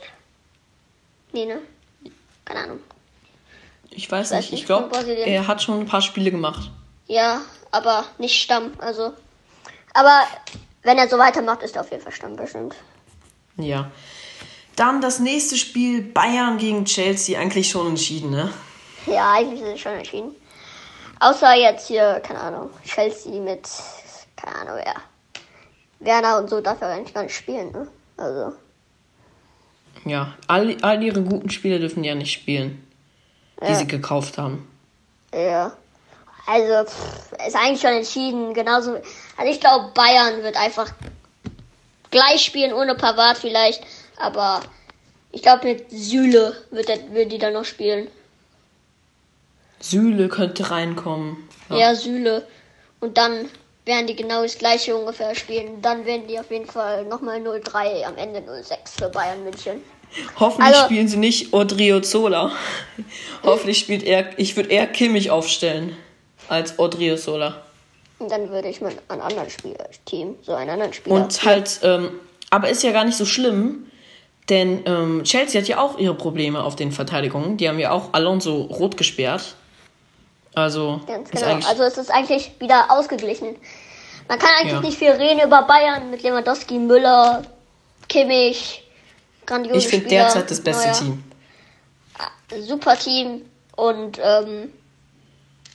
Nee, 1.31 1.45
ne? 1.45 1.61
Keine 2.45 2.59
Ahnung. 2.59 2.79
Ich 3.89 4.09
weiß 4.11 4.29
Weiß 4.31 4.51
nicht. 4.51 4.53
Ich 4.53 4.65
glaube, 4.67 4.95
er 5.25 5.47
hat 5.47 5.63
schon 5.63 5.79
ein 5.79 5.85
paar 5.87 6.03
Spiele 6.03 6.29
gemacht. 6.29 6.69
Ja, 7.07 7.41
aber 7.71 8.05
nicht 8.19 8.39
Stamm, 8.39 8.71
also. 8.77 9.13
Aber 9.95 10.21
wenn 10.83 10.99
er 10.99 11.09
so 11.09 11.17
weitermacht, 11.17 11.63
ist 11.63 11.75
er 11.75 11.81
auf 11.81 11.89
jeden 11.91 12.03
Fall 12.03 12.11
Stamm 12.13 12.35
bestimmt. 12.35 12.75
Ja. 13.57 13.89
Dann 14.75 15.01
das 15.01 15.17
nächste 15.19 15.57
Spiel 15.57 16.03
Bayern 16.03 16.59
gegen 16.59 16.85
Chelsea. 16.85 17.39
Eigentlich 17.39 17.69
schon 17.71 17.87
entschieden, 17.87 18.29
ne? 18.29 18.53
Ja, 19.07 19.33
eigentlich 19.33 19.61
ist 19.61 19.67
es 19.67 19.79
schon 19.79 19.93
entschieden. 19.93 20.35
Außer 21.21 21.53
jetzt 21.53 21.87
hier, 21.87 22.19
keine 22.25 22.39
Ahnung, 22.39 22.71
Chelsea 22.83 23.39
mit, 23.39 23.69
keine 24.35 24.55
Ahnung 24.55 24.75
wer. 24.83 24.95
Werner 25.99 26.39
und 26.39 26.49
so 26.49 26.61
darf 26.61 26.81
er 26.81 26.87
eigentlich 26.89 27.13
gar 27.13 27.21
nicht 27.23 27.35
spielen, 27.35 27.71
ne? 27.71 27.87
Also, 28.17 28.53
Ja. 30.03 30.33
All, 30.47 30.75
all 30.81 31.01
ihre 31.03 31.21
guten 31.21 31.51
Spieler 31.51 31.77
dürfen 31.77 32.03
ja 32.03 32.15
nicht 32.15 32.33
spielen, 32.33 32.85
die 33.61 33.67
Ja. 33.67 33.75
sie 33.75 33.87
gekauft 33.87 34.37
haben. 34.37 34.67
ja. 35.33 35.71
Also, 36.47 36.89
pff, 36.89 37.33
ist 37.47 37.55
eigentlich 37.55 37.79
schon 37.81 37.91
entschieden. 37.91 38.55
Genauso. 38.55 38.95
Also, 39.37 39.51
ich 39.51 39.59
glaube, 39.59 39.91
Bayern 39.93 40.41
wird 40.41 40.57
einfach 40.57 40.91
gleich 42.09 42.43
spielen, 42.43 42.73
ohne 42.73 42.95
Pavard 42.95 43.37
vielleicht. 43.37 43.83
Aber 44.17 44.61
ich 45.31 45.43
glaube, 45.43 45.67
mit 45.67 45.91
Süle 45.91 46.57
wird, 46.71 46.89
er, 46.89 47.13
wird 47.13 47.31
die 47.31 47.37
dann 47.37 47.53
noch 47.53 47.63
spielen. 47.63 48.07
Süle 49.81 50.29
könnte 50.29 50.71
reinkommen. 50.71 51.37
Ja. 51.69 51.95
Süle. 51.95 52.47
Und 52.99 53.17
dann 53.17 53.49
werden 53.85 54.07
die 54.07 54.15
genau 54.15 54.43
das 54.43 54.57
gleiche 54.57 54.95
ungefähr 54.95 55.33
spielen. 55.35 55.81
Dann 55.81 56.05
werden 56.05 56.27
die 56.27 56.39
auf 56.39 56.51
jeden 56.51 56.67
Fall 56.67 57.05
nochmal 57.05 57.39
0-3, 57.39 58.03
am 58.05 58.15
Ende 58.17 58.39
0-6 58.39 58.99
für 58.99 59.09
Bayern 59.09 59.43
München. 59.43 59.81
Hoffentlich 60.39 60.75
Also- 60.75 60.85
spielen 60.85 61.07
sie 61.07 61.17
nicht 61.17 61.53
Odriozola. 61.53 62.51
Hoffentlich 63.43 63.79
spielt 63.79 64.03
er. 64.03 64.37
Ich 64.37 64.55
würde 64.55 64.69
eher 64.69 64.87
Kimmich 64.87 65.31
aufstellen 65.31 65.95
als 66.47 66.77
Odriozola. 66.79 67.61
Und 68.19 68.29
dann 68.31 68.49
würde 68.51 68.67
ich 68.67 68.81
mal 68.81 68.91
einen 69.07 69.21
anderen 69.21 69.49
Spieler, 69.49 69.89
Team, 70.05 70.35
so 70.43 70.53
einen 70.53 70.69
anderen 70.69 70.93
Spieler. 70.93 71.15
Und 71.15 71.43
halt, 71.43 71.79
ähm, 71.81 72.11
aber 72.51 72.69
ist 72.69 72.83
ja 72.83 72.91
gar 72.91 73.03
nicht 73.03 73.17
so 73.17 73.25
schlimm, 73.25 73.87
denn 74.47 74.83
ähm, 74.85 75.23
Chelsea 75.23 75.59
hat 75.59 75.67
ja 75.67 75.79
auch 75.79 75.97
ihre 75.97 76.13
Probleme 76.13 76.63
auf 76.63 76.75
den 76.75 76.91
Verteidigungen. 76.91 77.57
Die 77.57 77.67
haben 77.67 77.79
ja 77.79 77.91
auch 77.91 78.09
Alonso 78.11 78.61
rot 78.63 78.95
gesperrt. 78.97 79.55
Also, 80.53 80.99
Ganz 81.07 81.29
genau. 81.31 81.65
Also 81.67 81.83
es 81.83 81.97
ist 81.97 82.11
eigentlich 82.11 82.51
wieder 82.59 82.91
ausgeglichen. 82.91 83.55
Man 84.27 84.37
kann 84.39 84.49
eigentlich 84.59 84.73
Ja. 84.73 84.79
nicht 84.81 84.97
viel 84.97 85.11
reden 85.11 85.41
über 85.41 85.63
Bayern 85.63 86.09
mit 86.11 86.23
Lewandowski, 86.23 86.77
Müller, 86.77 87.43
Kimmich, 88.09 88.83
grandiose 89.45 89.77
ich 89.77 89.87
finde 89.87 90.07
derzeit 90.07 90.49
das 90.51 90.61
beste 90.61 90.87
Neuer. 90.87 90.97
Team. 90.97 91.23
Super 92.61 92.97
Team 92.97 93.45
und 93.77 94.19
ähm, 94.21 94.73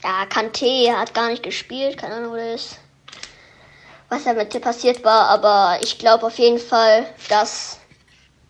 ja, 0.03 0.23
Kanté 0.29 0.91
hat 0.95 1.13
gar 1.13 1.29
nicht 1.29 1.41
gespielt, 1.43 1.97
keine 1.97 2.15
Ahnung, 2.15 2.31
wo 2.33 2.35
der 2.35 2.53
ist. 2.53 2.77
Was 4.09 4.23
da 4.23 4.33
mit 4.33 4.53
dem 4.53 4.61
passiert 4.61 5.03
war, 5.03 5.27
aber 5.29 5.79
ich 5.81 5.97
glaube 5.97 6.27
auf 6.27 6.37
jeden 6.37 6.59
Fall, 6.59 7.05
dass 7.29 7.79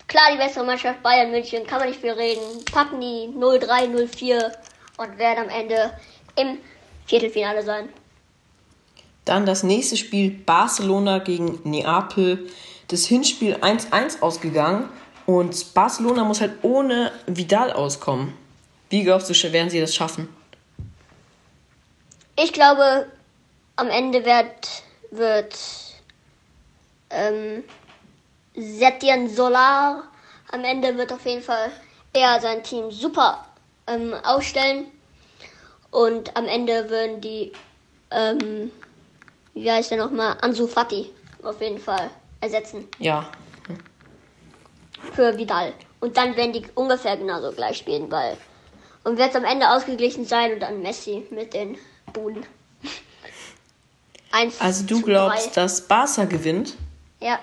klar 0.07 0.25
die 0.33 0.37
bessere 0.37 0.65
Mannschaft 0.65 1.01
Bayern 1.01 1.31
München, 1.31 1.65
kann 1.65 1.79
man 1.79 1.87
nicht 1.87 2.01
viel 2.01 2.11
reden, 2.11 2.63
packen 2.71 3.01
die 3.01 3.29
0-3, 3.35 3.89
0-4 3.89 4.51
und 4.97 5.17
werden 5.17 5.45
am 5.45 5.49
Ende 5.49 5.91
im 6.37 6.57
Viertelfinale 7.05 7.63
sein. 7.63 7.89
Dann 9.25 9.45
das 9.45 9.63
nächste 9.63 9.97
Spiel 9.97 10.31
Barcelona 10.31 11.19
gegen 11.19 11.59
Neapel. 11.63 12.49
Das 12.87 13.05
Hinspiel 13.05 13.55
1-1 13.55 14.21
ausgegangen 14.21 14.87
und 15.25 15.73
Barcelona 15.73 16.23
muss 16.23 16.39
halt 16.39 16.53
ohne 16.61 17.11
Vidal 17.25 17.73
auskommen. 17.73 18.33
Wie 18.89 19.03
glaubst 19.03 19.29
du, 19.29 19.51
werden 19.51 19.69
sie 19.69 19.81
das 19.81 19.93
schaffen? 19.93 20.29
Ich 22.37 22.53
glaube, 22.53 23.07
am 23.75 23.89
Ende 23.89 24.23
wird, 24.23 24.83
wird 25.11 25.57
ähm, 27.09 27.63
Setien 28.55 29.29
Solar, 29.29 30.03
am 30.51 30.63
Ende 30.63 30.97
wird 30.97 31.11
auf 31.11 31.25
jeden 31.25 31.43
Fall 31.43 31.71
er 32.13 32.39
sein 32.39 32.63
Team 32.63 32.89
super 32.89 33.45
ähm, 33.85 34.13
aufstellen 34.23 34.87
und 35.97 36.37
am 36.37 36.45
Ende 36.45 36.91
würden 36.91 37.21
die, 37.21 37.51
ähm, 38.11 38.71
wie 39.55 39.71
heißt 39.71 39.89
der 39.89 39.97
nochmal, 39.97 40.37
Ansu 40.41 40.67
Fati 40.67 41.09
auf 41.41 41.59
jeden 41.59 41.79
Fall 41.79 42.11
ersetzen. 42.39 42.87
Ja. 42.99 43.31
Für 45.13 45.35
Vidal. 45.35 45.73
Und 45.99 46.15
dann 46.15 46.35
werden 46.35 46.53
die 46.53 46.63
ungefähr 46.75 47.17
genauso 47.17 47.51
gleich 47.51 47.79
spielen, 47.79 48.11
weil. 48.11 48.37
Und 49.03 49.17
wird 49.17 49.29
es 49.29 49.35
am 49.35 49.43
Ende 49.43 49.71
ausgeglichen 49.71 50.23
sein 50.23 50.53
und 50.53 50.59
dann 50.59 50.83
Messi 50.83 51.25
mit 51.31 51.55
den 51.55 51.79
Buden. 52.13 52.45
Eins 54.31 54.61
also 54.61 54.85
du 54.85 55.01
glaubst, 55.01 55.55
drei. 55.55 55.61
dass 55.61 55.87
Barca 55.87 56.25
gewinnt? 56.25 56.75
Ja. 57.19 57.39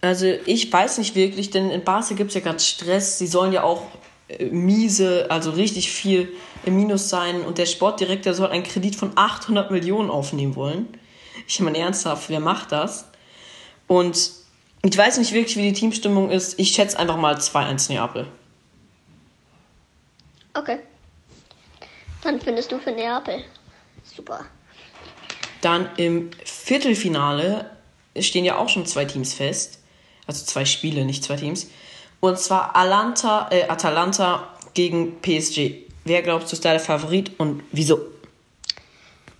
Also 0.00 0.26
ich 0.26 0.72
weiß 0.72 0.98
nicht 0.98 1.16
wirklich, 1.16 1.50
denn 1.50 1.70
in 1.70 1.82
Barca 1.82 2.14
gibt 2.14 2.28
es 2.28 2.34
ja 2.36 2.40
gerade 2.40 2.60
Stress. 2.60 3.18
Sie 3.18 3.26
sollen 3.26 3.52
ja 3.52 3.64
auch 3.64 3.82
miese, 4.50 5.26
also 5.30 5.50
richtig 5.50 5.90
viel 5.90 6.32
im 6.64 6.76
Minus 6.76 7.08
sein. 7.08 7.42
Und 7.42 7.58
der 7.58 7.66
Sportdirektor 7.66 8.34
soll 8.34 8.48
einen 8.48 8.64
Kredit 8.64 8.96
von 8.96 9.12
800 9.14 9.70
Millionen 9.70 10.10
aufnehmen 10.10 10.56
wollen. 10.56 10.88
Ich 11.46 11.60
meine 11.60 11.78
ernsthaft, 11.78 12.28
wer 12.30 12.40
macht 12.40 12.72
das? 12.72 13.06
Und 13.86 14.30
ich 14.82 14.96
weiß 14.96 15.18
nicht 15.18 15.32
wirklich, 15.32 15.56
wie 15.56 15.62
die 15.62 15.72
Teamstimmung 15.72 16.30
ist. 16.30 16.58
Ich 16.58 16.70
schätze 16.70 16.98
einfach 16.98 17.16
mal 17.16 17.36
2-1 17.36 17.92
Neapel. 17.92 18.26
Okay. 20.54 20.78
Dann 22.22 22.40
findest 22.40 22.72
du 22.72 22.78
für 22.78 22.92
Neapel. 22.92 23.44
Super. 24.04 24.46
Dann 25.60 25.88
im 25.96 26.30
Viertelfinale 26.44 27.70
stehen 28.18 28.44
ja 28.44 28.58
auch 28.58 28.68
schon 28.68 28.86
zwei 28.86 29.04
Teams 29.04 29.34
fest. 29.34 29.80
Also 30.26 30.44
zwei 30.44 30.64
Spiele, 30.64 31.04
nicht 31.04 31.24
zwei 31.24 31.36
Teams. 31.36 31.68
Und 32.24 32.38
zwar 32.38 32.74
Alanta, 32.74 33.48
äh, 33.50 33.64
Atalanta 33.68 34.48
gegen 34.72 35.20
PSG. 35.20 35.84
Wer 36.06 36.22
glaubst 36.22 36.50
du 36.50 36.54
ist 36.54 36.64
da 36.64 36.70
der 36.70 36.80
Favorit 36.80 37.38
und 37.38 37.62
wieso? 37.70 38.00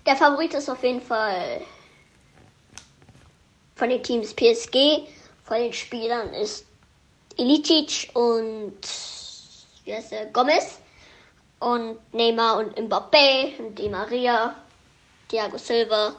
Der 0.05 0.15
Favorit 0.15 0.53
ist 0.53 0.69
auf 0.69 0.83
jeden 0.83 1.01
Fall 1.01 1.63
von 3.75 3.89
den 3.89 4.03
Teams 4.03 4.35
PSG. 4.35 5.07
Von 5.45 5.61
den 5.61 5.73
Spielern 5.73 6.35
ist 6.35 6.67
Ilicic 7.39 8.11
und 8.13 8.77
wie 9.87 9.95
heißt 9.95 10.13
der, 10.13 10.27
Gomez. 10.27 10.79
Und 11.61 11.97
Neymar 12.13 12.59
und 12.59 12.79
Mbappé 12.79 13.59
und 13.61 13.79
Di 13.79 13.89
Maria 13.89 14.57
Thiago 15.29 15.57
Silva. 15.57 16.17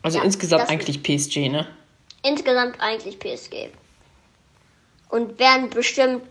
Also 0.00 0.16
ja, 0.16 0.24
insgesamt 0.24 0.70
eigentlich 0.70 1.02
PSG, 1.02 1.50
ne? 1.50 1.68
Insgesamt 2.22 2.80
eigentlich 2.80 3.18
PSG. 3.18 3.68
Und 5.08 5.38
werden 5.38 5.70
bestimmt. 5.70 6.22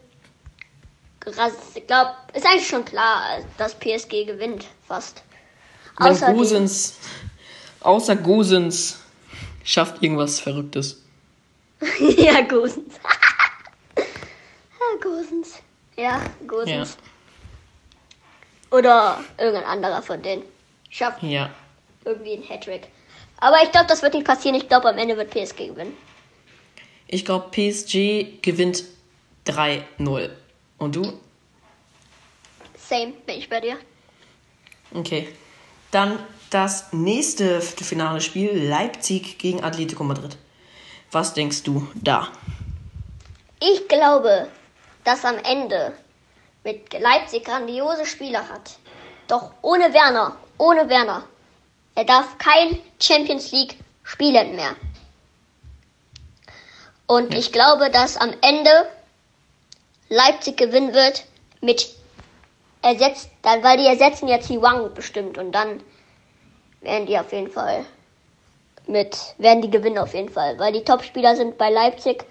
Ich 1.26 1.88
glaube, 1.88 2.12
ist 2.34 2.46
eigentlich 2.46 2.68
schon 2.68 2.86
klar, 2.86 3.40
dass 3.58 3.76
PSG 3.76 4.26
gewinnt, 4.26 4.66
fast. 4.88 5.24
Wenn 5.98 6.12
außer 6.12 6.32
Gosens, 6.32 6.98
außer 7.82 8.16
Gosens 8.16 9.00
schafft 9.64 10.02
irgendwas 10.02 10.40
Verrücktes. 10.40 11.04
ja, 12.00 12.42
Gosens. 12.42 12.96
ja, 13.98 15.02
Gosens. 15.02 15.60
Ja, 15.98 16.22
Gosens. 16.48 16.98
Ja. 18.72 18.78
Oder 18.78 19.20
irgendein 19.38 19.66
anderer 19.66 20.02
von 20.02 20.22
denen. 20.22 20.44
Schafft. 20.90 21.24
Ja 21.24 21.50
irgendwie 22.08 22.34
ein 22.34 22.50
Hattrick. 22.50 22.88
Aber 23.40 23.58
ich 23.64 23.72
glaube, 23.72 23.88
das 23.88 24.02
wird 24.02 24.16
nicht 24.16 24.26
passieren. 24.26 24.56
Ich 24.56 24.68
glaube, 24.68 24.90
am 24.90 24.98
Ende 24.98 25.18
wird 25.18 25.30
PSG 25.30 25.68
gewinnen. 25.68 25.96
Ich 27.08 27.26
glaube, 27.26 27.50
PSG 27.52 28.42
gewinnt 28.42 28.84
3-0. 29.46 30.30
Und 30.78 30.96
du? 30.96 31.14
Same, 32.78 33.14
bin 33.26 33.38
ich 33.38 33.50
bei 33.50 33.62
dir. 33.62 33.78
Okay. 34.94 35.28
Dann 35.92 36.20
das 36.50 36.92
nächste 36.94 37.62
finale 37.62 38.22
Spiel: 38.22 38.52
Leipzig 38.52 39.38
gegen 39.38 39.64
Atletico 39.64 40.04
Madrid. 40.04 40.38
Was 41.12 41.34
denkst 41.34 41.64
du 41.64 41.88
da? 41.96 42.28
Ich 43.60 43.88
glaube, 43.88 44.50
dass 45.04 45.26
am 45.26 45.38
Ende 45.38 45.94
mit 46.64 46.94
Leipzig 46.94 47.46
grandiose 47.46 48.06
Spieler 48.06 48.48
hat. 48.50 48.78
Doch 49.28 49.52
ohne 49.62 49.94
Werner, 49.94 50.38
ohne 50.58 50.88
Werner 50.90 51.24
er 51.98 52.06
darf 52.06 52.38
kein 52.38 52.80
Champions 53.02 53.52
League 53.52 53.76
spielen 54.04 54.56
mehr. 54.56 54.76
Und 57.08 57.34
ja. 57.34 57.40
ich 57.40 57.52
glaube, 57.52 57.90
dass 57.90 58.18
am 58.18 58.34
Ende 58.42 58.88
Leipzig 60.10 60.58
gewinnen 60.58 60.94
wird 60.94 61.26
mit 61.62 61.90
ersetzt, 62.82 63.30
dann, 63.42 63.64
weil 63.64 63.78
die 63.78 63.86
ersetzen 63.86 64.28
jetzt 64.28 64.50
die 64.50 64.62
Wang 64.62 64.94
bestimmt 64.94 65.38
und 65.38 65.52
dann 65.52 65.82
werden 66.82 67.08
die 67.08 67.18
auf 67.18 67.32
jeden 67.34 67.50
Fall 67.50 67.86
mit, 68.86 69.18
werden 69.38 69.62
die 69.62 69.70
gewinnen 69.70 69.98
auf 69.98 70.14
jeden 70.14 70.30
Fall, 70.30 70.58
weil 70.60 70.72
die 70.72 70.84
Topspieler 70.84 71.36
sind 71.36 71.58
bei 71.58 71.70
Leipzig 71.70 72.26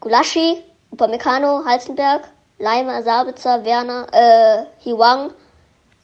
Gulaschi, 0.00 0.62
Upamecano, 0.90 1.64
Halzenberg, 1.64 2.28
Leimer, 2.58 3.02
Sabitzer, 3.02 3.64
Werner, 3.64 4.06
äh, 4.12 4.66
Hiwang, 4.82 5.32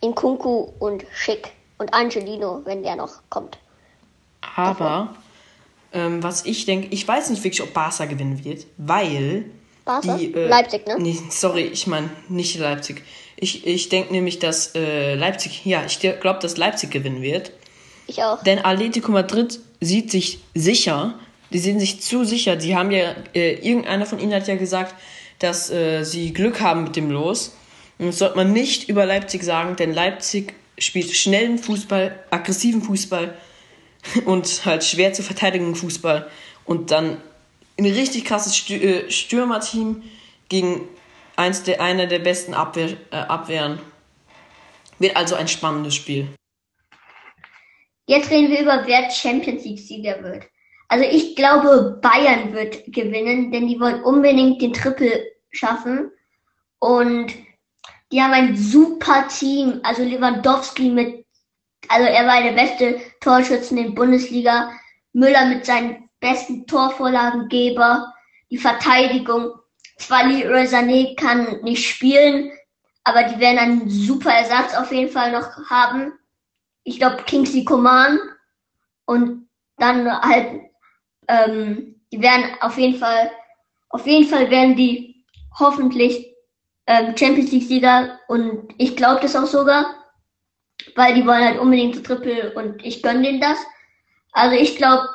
Inkunku 0.00 0.68
und 0.78 1.04
Schick 1.12 1.52
und 1.78 1.92
Angelino, 1.92 2.62
wenn 2.64 2.82
der 2.82 2.96
noch 2.96 3.20
kommt. 3.28 3.58
Aber 4.56 5.14
ähm, 5.92 6.22
was 6.22 6.44
ich 6.46 6.66
denke, 6.66 6.88
ich 6.90 7.06
weiß 7.06 7.30
nicht 7.30 7.42
wirklich, 7.42 7.62
ob 7.62 7.72
Barca 7.72 8.04
gewinnen 8.04 8.44
wird, 8.44 8.66
weil 8.76 9.46
Barca? 9.84 10.16
Die, 10.16 10.32
äh, 10.34 10.48
Leipzig, 10.48 10.86
ne? 10.86 10.96
Nee, 10.98 11.18
sorry, 11.30 11.62
ich 11.62 11.86
meine 11.86 12.10
nicht 12.28 12.58
Leipzig. 12.58 13.02
Ich, 13.36 13.66
ich 13.66 13.88
denke 13.88 14.12
nämlich, 14.12 14.38
dass 14.38 14.74
äh, 14.74 15.14
Leipzig, 15.14 15.64
ja, 15.64 15.82
ich 15.86 15.98
glaube, 15.98 16.38
dass 16.40 16.56
Leipzig 16.56 16.90
gewinnen 16.90 17.22
wird. 17.22 17.52
Ich 18.06 18.22
auch. 18.22 18.42
Denn 18.42 18.58
Atletico 18.64 19.10
Madrid 19.12 19.60
sieht 19.80 20.10
sich 20.10 20.40
sicher. 20.54 21.18
Die 21.52 21.58
sehen 21.58 21.80
sich 21.80 22.00
zu 22.00 22.24
sicher. 22.24 22.60
Sie 22.60 22.76
haben 22.76 22.90
ja, 22.90 23.14
äh, 23.34 23.54
irgendeiner 23.54 24.06
von 24.06 24.18
ihnen 24.18 24.34
hat 24.34 24.46
ja 24.46 24.56
gesagt, 24.56 24.94
dass 25.38 25.70
äh, 25.70 26.04
sie 26.04 26.32
Glück 26.32 26.60
haben 26.60 26.84
mit 26.84 26.96
dem 26.96 27.10
Los. 27.10 27.56
Und 27.98 28.08
das 28.08 28.18
sollte 28.18 28.36
man 28.36 28.52
nicht 28.52 28.88
über 28.88 29.06
Leipzig 29.06 29.42
sagen, 29.42 29.76
denn 29.76 29.92
Leipzig 29.92 30.54
spielt 30.78 31.10
schnellen 31.10 31.58
Fußball, 31.58 32.18
aggressiven 32.30 32.82
Fußball 32.82 33.34
und 34.24 34.64
halt 34.64 34.84
schwer 34.84 35.12
zu 35.12 35.22
verteidigen 35.22 35.74
Fußball 35.74 36.30
und 36.64 36.90
dann 36.90 37.20
ein 37.78 37.86
richtig 37.86 38.24
krasses 38.24 38.68
äh, 38.70 39.10
Stürmerteam 39.10 40.02
gegen 40.48 40.88
eins 41.36 41.62
der, 41.62 41.80
einer 41.80 42.06
der 42.06 42.18
besten 42.18 42.54
Abwehr, 42.54 42.96
äh, 43.10 43.16
Abwehren. 43.16 43.78
Wird 44.98 45.16
also 45.16 45.34
ein 45.34 45.48
spannendes 45.48 45.94
Spiel. 45.94 46.28
Jetzt 48.06 48.30
reden 48.30 48.50
wir 48.50 48.60
über 48.60 48.82
wer 48.86 49.10
Champions 49.10 49.64
League 49.64 49.78
Sieger 49.78 50.22
wird. 50.22 50.44
Also 50.88 51.04
ich 51.04 51.36
glaube, 51.36 52.00
Bayern 52.02 52.52
wird 52.52 52.84
gewinnen, 52.92 53.52
denn 53.52 53.68
die 53.68 53.78
wollen 53.78 54.02
unbedingt 54.02 54.60
den 54.60 54.72
Triple 54.72 55.24
schaffen. 55.52 56.10
Und 56.80 57.32
die 58.12 58.20
haben 58.20 58.32
ein 58.32 58.56
super 58.56 59.28
Team. 59.28 59.80
Also 59.84 60.02
Lewandowski 60.02 60.90
mit, 60.90 61.24
also 61.88 62.06
er 62.06 62.26
war 62.26 62.42
der 62.42 62.52
beste 62.52 63.00
Torschützen 63.20 63.78
in 63.78 63.94
Bundesliga. 63.94 64.72
Müller 65.12 65.46
mit 65.46 65.66
seinen 65.66 66.08
besten 66.20 66.66
Torvorlagengeber. 66.66 68.12
Die 68.50 68.58
Verteidigung. 68.58 69.52
Zwar 69.98 70.26
Leroy 70.26 70.64
Sané 70.64 71.14
kann 71.16 71.60
nicht 71.62 71.86
spielen, 71.86 72.50
aber 73.04 73.24
die 73.24 73.38
werden 73.38 73.58
einen 73.58 73.90
super 73.90 74.32
Ersatz 74.32 74.74
auf 74.74 74.90
jeden 74.92 75.10
Fall 75.10 75.32
noch 75.32 75.48
haben. 75.68 76.12
Ich 76.84 76.98
glaube 76.98 77.22
Kingsley 77.24 77.64
Coman 77.64 78.18
und 79.04 79.48
dann 79.76 80.10
halt, 80.22 80.62
ähm, 81.28 82.00
die 82.12 82.20
werden 82.20 82.44
auf 82.60 82.78
jeden 82.78 82.98
Fall, 82.98 83.30
auf 83.90 84.06
jeden 84.06 84.26
Fall 84.26 84.50
werden 84.50 84.74
die 84.74 85.24
hoffentlich 85.58 86.34
ähm, 86.86 87.16
Champions 87.16 87.52
League-Sieger 87.52 88.18
und 88.28 88.72
ich 88.78 88.96
glaube 88.96 89.20
das 89.20 89.36
auch 89.36 89.46
sogar, 89.46 89.99
weil 90.94 91.14
die 91.14 91.26
wollen 91.26 91.44
halt 91.44 91.58
unbedingt 91.58 91.94
zu 91.94 92.02
Triple 92.02 92.52
und 92.54 92.84
ich 92.84 93.02
gönne 93.02 93.22
denen 93.22 93.40
das. 93.40 93.58
Also 94.32 94.56
ich 94.56 94.76
glaube, 94.76 95.08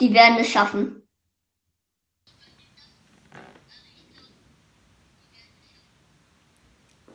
die 0.00 0.12
werden 0.12 0.38
es 0.38 0.50
schaffen. 0.50 1.02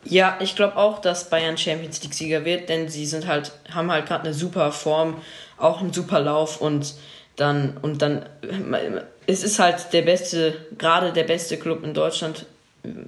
Ja, 0.04 0.36
ich 0.40 0.56
glaube 0.56 0.76
auch, 0.76 0.98
dass 0.98 1.30
Bayern 1.30 1.56
Champions 1.56 2.02
League 2.02 2.14
Sieger 2.14 2.44
wird, 2.44 2.68
denn 2.68 2.88
sie 2.88 3.06
sind 3.06 3.26
halt 3.26 3.52
haben 3.72 3.90
halt 3.90 4.06
gerade 4.06 4.24
eine 4.24 4.34
super 4.34 4.72
Form, 4.72 5.22
auch 5.58 5.80
einen 5.80 5.92
super 5.92 6.20
Lauf 6.20 6.60
und 6.60 6.94
dann 7.36 7.76
und 7.82 8.02
dann 8.02 8.28
es 9.26 9.44
ist 9.44 9.58
halt 9.58 9.92
der 9.92 10.02
beste, 10.02 10.66
gerade 10.76 11.12
der 11.12 11.24
beste 11.24 11.56
Club 11.56 11.84
in 11.84 11.94
Deutschland 11.94 12.46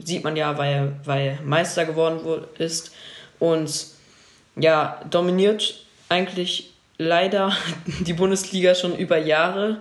sieht 0.05 0.23
man 0.23 0.37
ja, 0.37 0.57
weil, 0.57 0.97
weil 1.05 1.39
Meister 1.45 1.85
geworden 1.85 2.21
ist 2.59 2.93
und 3.39 3.94
ja, 4.57 5.01
dominiert 5.11 5.85
eigentlich 6.09 6.73
leider 6.99 7.53
die 8.01 8.13
Bundesliga 8.13 8.75
schon 8.75 8.97
über 8.97 9.19
Jahre, 9.19 9.81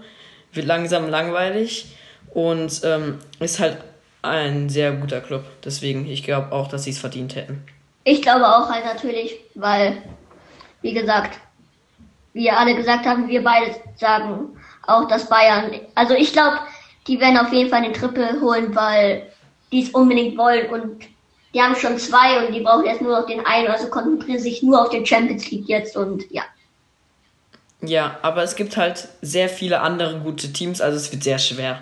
wird 0.51 0.65
langsam 0.65 1.09
langweilig 1.09 1.95
und 2.33 2.81
ähm, 2.83 3.19
ist 3.39 3.59
halt 3.59 3.77
ein 4.21 4.69
sehr 4.69 4.93
guter 4.93 5.21
Club. 5.21 5.43
Deswegen, 5.63 6.07
ich 6.07 6.23
glaube 6.23 6.51
auch, 6.51 6.67
dass 6.67 6.86
sie 6.86 6.91
es 6.91 6.99
verdient 6.99 7.36
hätten. 7.36 7.63
Ich 8.05 8.21
glaube 8.21 8.47
auch 8.47 8.69
halt 8.69 8.86
natürlich, 8.86 9.36
weil, 9.55 10.01
wie 10.81 10.93
gesagt, 10.93 11.39
wie 12.33 12.49
alle 12.49 12.75
gesagt 12.75 13.05
haben, 13.05 13.27
wir 13.27 13.43
beide 13.43 13.75
sagen 13.95 14.57
auch, 14.88 15.07
dass 15.07 15.29
Bayern, 15.29 15.71
also 15.95 16.13
ich 16.13 16.33
glaube, 16.33 16.59
die 17.07 17.19
werden 17.19 17.38
auf 17.38 17.51
jeden 17.53 17.69
Fall 17.69 17.83
den 17.83 17.93
Triple 17.93 18.41
holen, 18.41 18.75
weil 18.75 19.27
die 19.71 19.83
es 19.83 19.89
unbedingt 19.89 20.38
wollen 20.38 20.69
und 20.69 21.05
die 21.54 21.62
haben 21.62 21.76
schon 21.76 21.98
zwei 22.00 22.46
und 22.46 22.54
die 22.54 22.62
brauchen 22.62 22.86
jetzt 22.86 23.02
nur 23.02 23.20
noch 23.20 23.28
den 23.28 23.46
einen, 23.46 23.68
also 23.68 23.88
konzentrieren 23.88 24.39
sich 24.39 24.63
nur 24.63 24.82
auf 24.82 24.89
den 24.89 25.06
Champions 25.06 25.50
League 25.52 25.68
jetzt 25.68 25.96
und 25.96 26.30
ja. 26.32 26.44
Ja, 27.82 28.18
aber 28.22 28.44
es 28.44 28.56
gibt 28.56 28.78
halt 28.78 29.10
sehr 29.22 29.50
viele 29.50 29.82
andere 29.82 30.20
gute 30.20 30.52
Teams, 30.54 30.82
also 30.82 30.98
es 30.98 31.12
wird 31.12 31.24
sehr 31.24 31.38
schwer. 31.38 31.82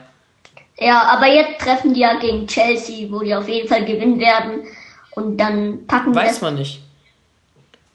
Ja, 0.78 1.04
aber 1.04 1.28
jetzt 1.28 1.62
treffen 1.62 1.94
die 1.94 2.02
ja 2.02 2.18
gegen 2.20 2.48
Chelsea, 2.48 3.10
wo 3.12 3.20
die 3.20 3.36
auf 3.36 3.48
jeden 3.48 3.68
Fall 3.68 3.86
gewinnen 3.86 4.20
werden 4.20 4.64
und 5.12 5.38
dann 5.38 5.86
packen 5.86 6.16
Weiß 6.16 6.42
man 6.42 6.56
nicht. 6.56 6.82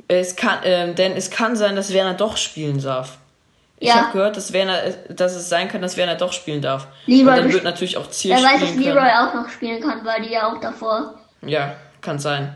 Es 0.09 0.37
kann, 0.37 0.63
äh, 0.63 0.95
denn 0.95 1.13
es 1.13 1.31
kann 1.31 1.57
sein, 1.57 1.75
dass 1.75 1.93
Werner 1.93 2.15
doch 2.15 2.37
spielen 2.37 2.81
darf. 2.81 3.19
Ich 3.79 3.89
ja. 3.89 3.97
habe 3.97 4.13
gehört, 4.13 4.37
dass, 4.37 4.53
Werner, 4.53 4.79
dass 5.11 5.35
es 5.35 5.49
sein 5.49 5.69
kann, 5.69 5.83
dass 5.83 5.97
Werner 5.97 6.15
doch 6.15 6.33
spielen 6.33 6.63
darf. 6.63 6.87
Leroy 7.07 7.21
und 7.21 7.27
dann 7.27 7.53
wird 7.53 7.65
natürlich 7.65 7.97
auch 7.97 8.09
Ziel 8.09 8.31
Wer 8.31 8.43
weiß, 8.43 8.61
dass 8.61 8.75
Leroy 8.77 9.11
auch 9.19 9.35
noch 9.35 9.49
spielen 9.51 9.83
kann, 9.83 10.05
weil 10.05 10.23
die 10.23 10.31
ja 10.31 10.51
auch 10.51 10.61
davor. 10.61 11.15
Ja, 11.47 11.77
kann 12.01 12.19
sein. 12.19 12.55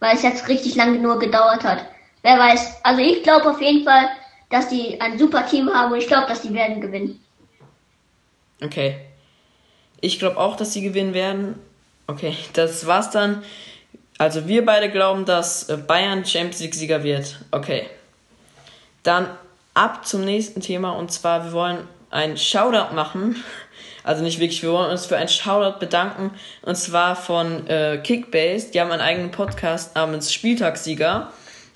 Weil 0.00 0.16
es 0.16 0.22
jetzt 0.22 0.48
richtig 0.48 0.76
lange 0.76 0.98
nur 0.98 1.18
gedauert 1.18 1.64
hat. 1.64 1.84
Wer 2.22 2.38
weiß. 2.38 2.84
Also 2.84 3.00
ich 3.00 3.22
glaube 3.22 3.50
auf 3.50 3.60
jeden 3.60 3.84
Fall, 3.84 4.08
dass 4.50 4.68
die 4.68 5.00
ein 5.00 5.18
super 5.18 5.46
Team 5.46 5.68
haben 5.72 5.92
und 5.92 5.98
ich 5.98 6.06
glaube, 6.06 6.28
dass 6.28 6.42
die 6.42 6.54
werden 6.54 6.80
gewinnen. 6.80 7.22
Okay. 8.62 8.96
Ich 10.00 10.18
glaube 10.18 10.38
auch, 10.38 10.56
dass 10.56 10.72
sie 10.72 10.82
gewinnen 10.82 11.14
werden. 11.14 11.58
Okay, 12.06 12.36
das 12.54 12.86
war's 12.86 13.10
dann. 13.10 13.42
Also 14.16 14.48
wir 14.48 14.64
beide 14.64 14.90
glauben, 14.90 15.24
dass 15.24 15.68
äh, 15.68 15.76
Bayern 15.76 16.24
Champions 16.24 16.60
League 16.60 16.74
Sieger 16.74 17.02
wird. 17.02 17.38
Okay. 17.50 17.88
Dann 19.02 19.28
ab 19.74 20.06
zum 20.06 20.24
nächsten 20.24 20.60
Thema 20.60 20.90
und 20.90 21.12
zwar 21.12 21.44
wir 21.44 21.52
wollen 21.52 21.86
ein 22.10 22.36
Shoutout 22.36 22.94
machen. 22.94 23.42
Also 24.04 24.22
nicht 24.22 24.40
wirklich, 24.40 24.62
wir 24.62 24.72
wollen 24.72 24.90
uns 24.90 25.06
für 25.06 25.16
ein 25.16 25.28
Shoutout 25.28 25.78
bedanken 25.78 26.32
und 26.62 26.76
zwar 26.76 27.16
von 27.16 27.66
äh, 27.66 27.98
Kickbase. 28.02 28.70
Die 28.70 28.80
haben 28.80 28.90
einen 28.90 29.02
eigenen 29.02 29.30
Podcast 29.30 29.94
namens 29.94 30.32
Spieltagssieger. 30.32 31.32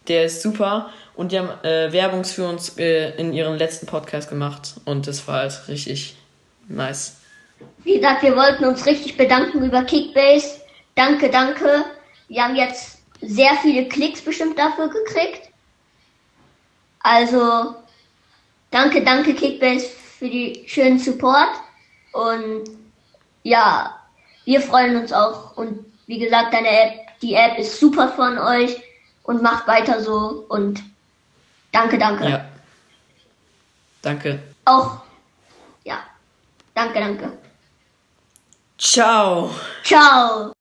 Der 0.08 0.24
ist 0.24 0.42
super 0.42 0.90
und 1.14 1.32
die 1.32 1.38
haben 1.38 1.50
äh, 1.64 1.92
Werbung 1.92 2.24
für 2.24 2.48
uns 2.48 2.76
äh, 2.78 3.10
in 3.16 3.32
ihren 3.32 3.58
letzten 3.58 3.86
Podcast 3.86 4.28
gemacht 4.28 4.74
und 4.84 5.06
das 5.06 5.26
war 5.28 5.40
halt 5.40 5.68
richtig 5.68 6.16
nice. 6.68 7.16
Wie 7.84 7.96
gesagt, 7.96 8.22
wir 8.22 8.36
wollten 8.36 8.64
uns 8.64 8.86
richtig 8.86 9.16
bedanken 9.16 9.64
über 9.64 9.84
Kickbase. 9.84 10.60
Danke, 10.94 11.30
danke. 11.30 11.84
Wir 12.28 12.42
haben 12.44 12.56
jetzt 12.56 12.98
sehr 13.20 13.54
viele 13.62 13.88
Klicks 13.88 14.20
bestimmt 14.20 14.58
dafür 14.58 14.88
gekriegt. 14.88 15.48
Also, 17.00 17.74
danke, 18.70 19.02
danke 19.04 19.34
Kickbase 19.34 19.86
für 20.18 20.28
die 20.28 20.64
schönen 20.66 20.98
Support. 20.98 21.50
Und 22.12 22.64
ja, 23.42 23.98
wir 24.44 24.60
freuen 24.60 24.96
uns 24.96 25.12
auch. 25.12 25.56
Und 25.56 25.84
wie 26.06 26.18
gesagt, 26.18 26.52
deine 26.52 26.68
App, 26.68 27.20
die 27.20 27.34
App 27.34 27.58
ist 27.58 27.78
super 27.80 28.08
von 28.08 28.38
euch 28.38 28.82
und 29.22 29.42
macht 29.42 29.66
weiter 29.66 30.00
so. 30.02 30.44
Und 30.48 30.82
danke, 31.72 31.98
danke. 31.98 32.28
Ja. 32.28 32.44
Danke. 34.02 34.42
Auch, 34.64 35.00
ja. 35.84 35.98
Danke, 36.74 37.00
danke. 37.00 37.32
Ciao. 38.78 39.50
Ciao. 39.84 40.52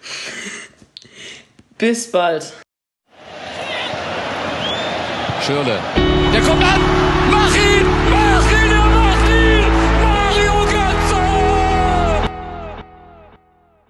Bis 1.78 2.10
bald. 2.10 2.52
Schürle. 5.42 5.80
Der 6.32 6.40
kommt 6.40 6.62
an. 6.62 7.11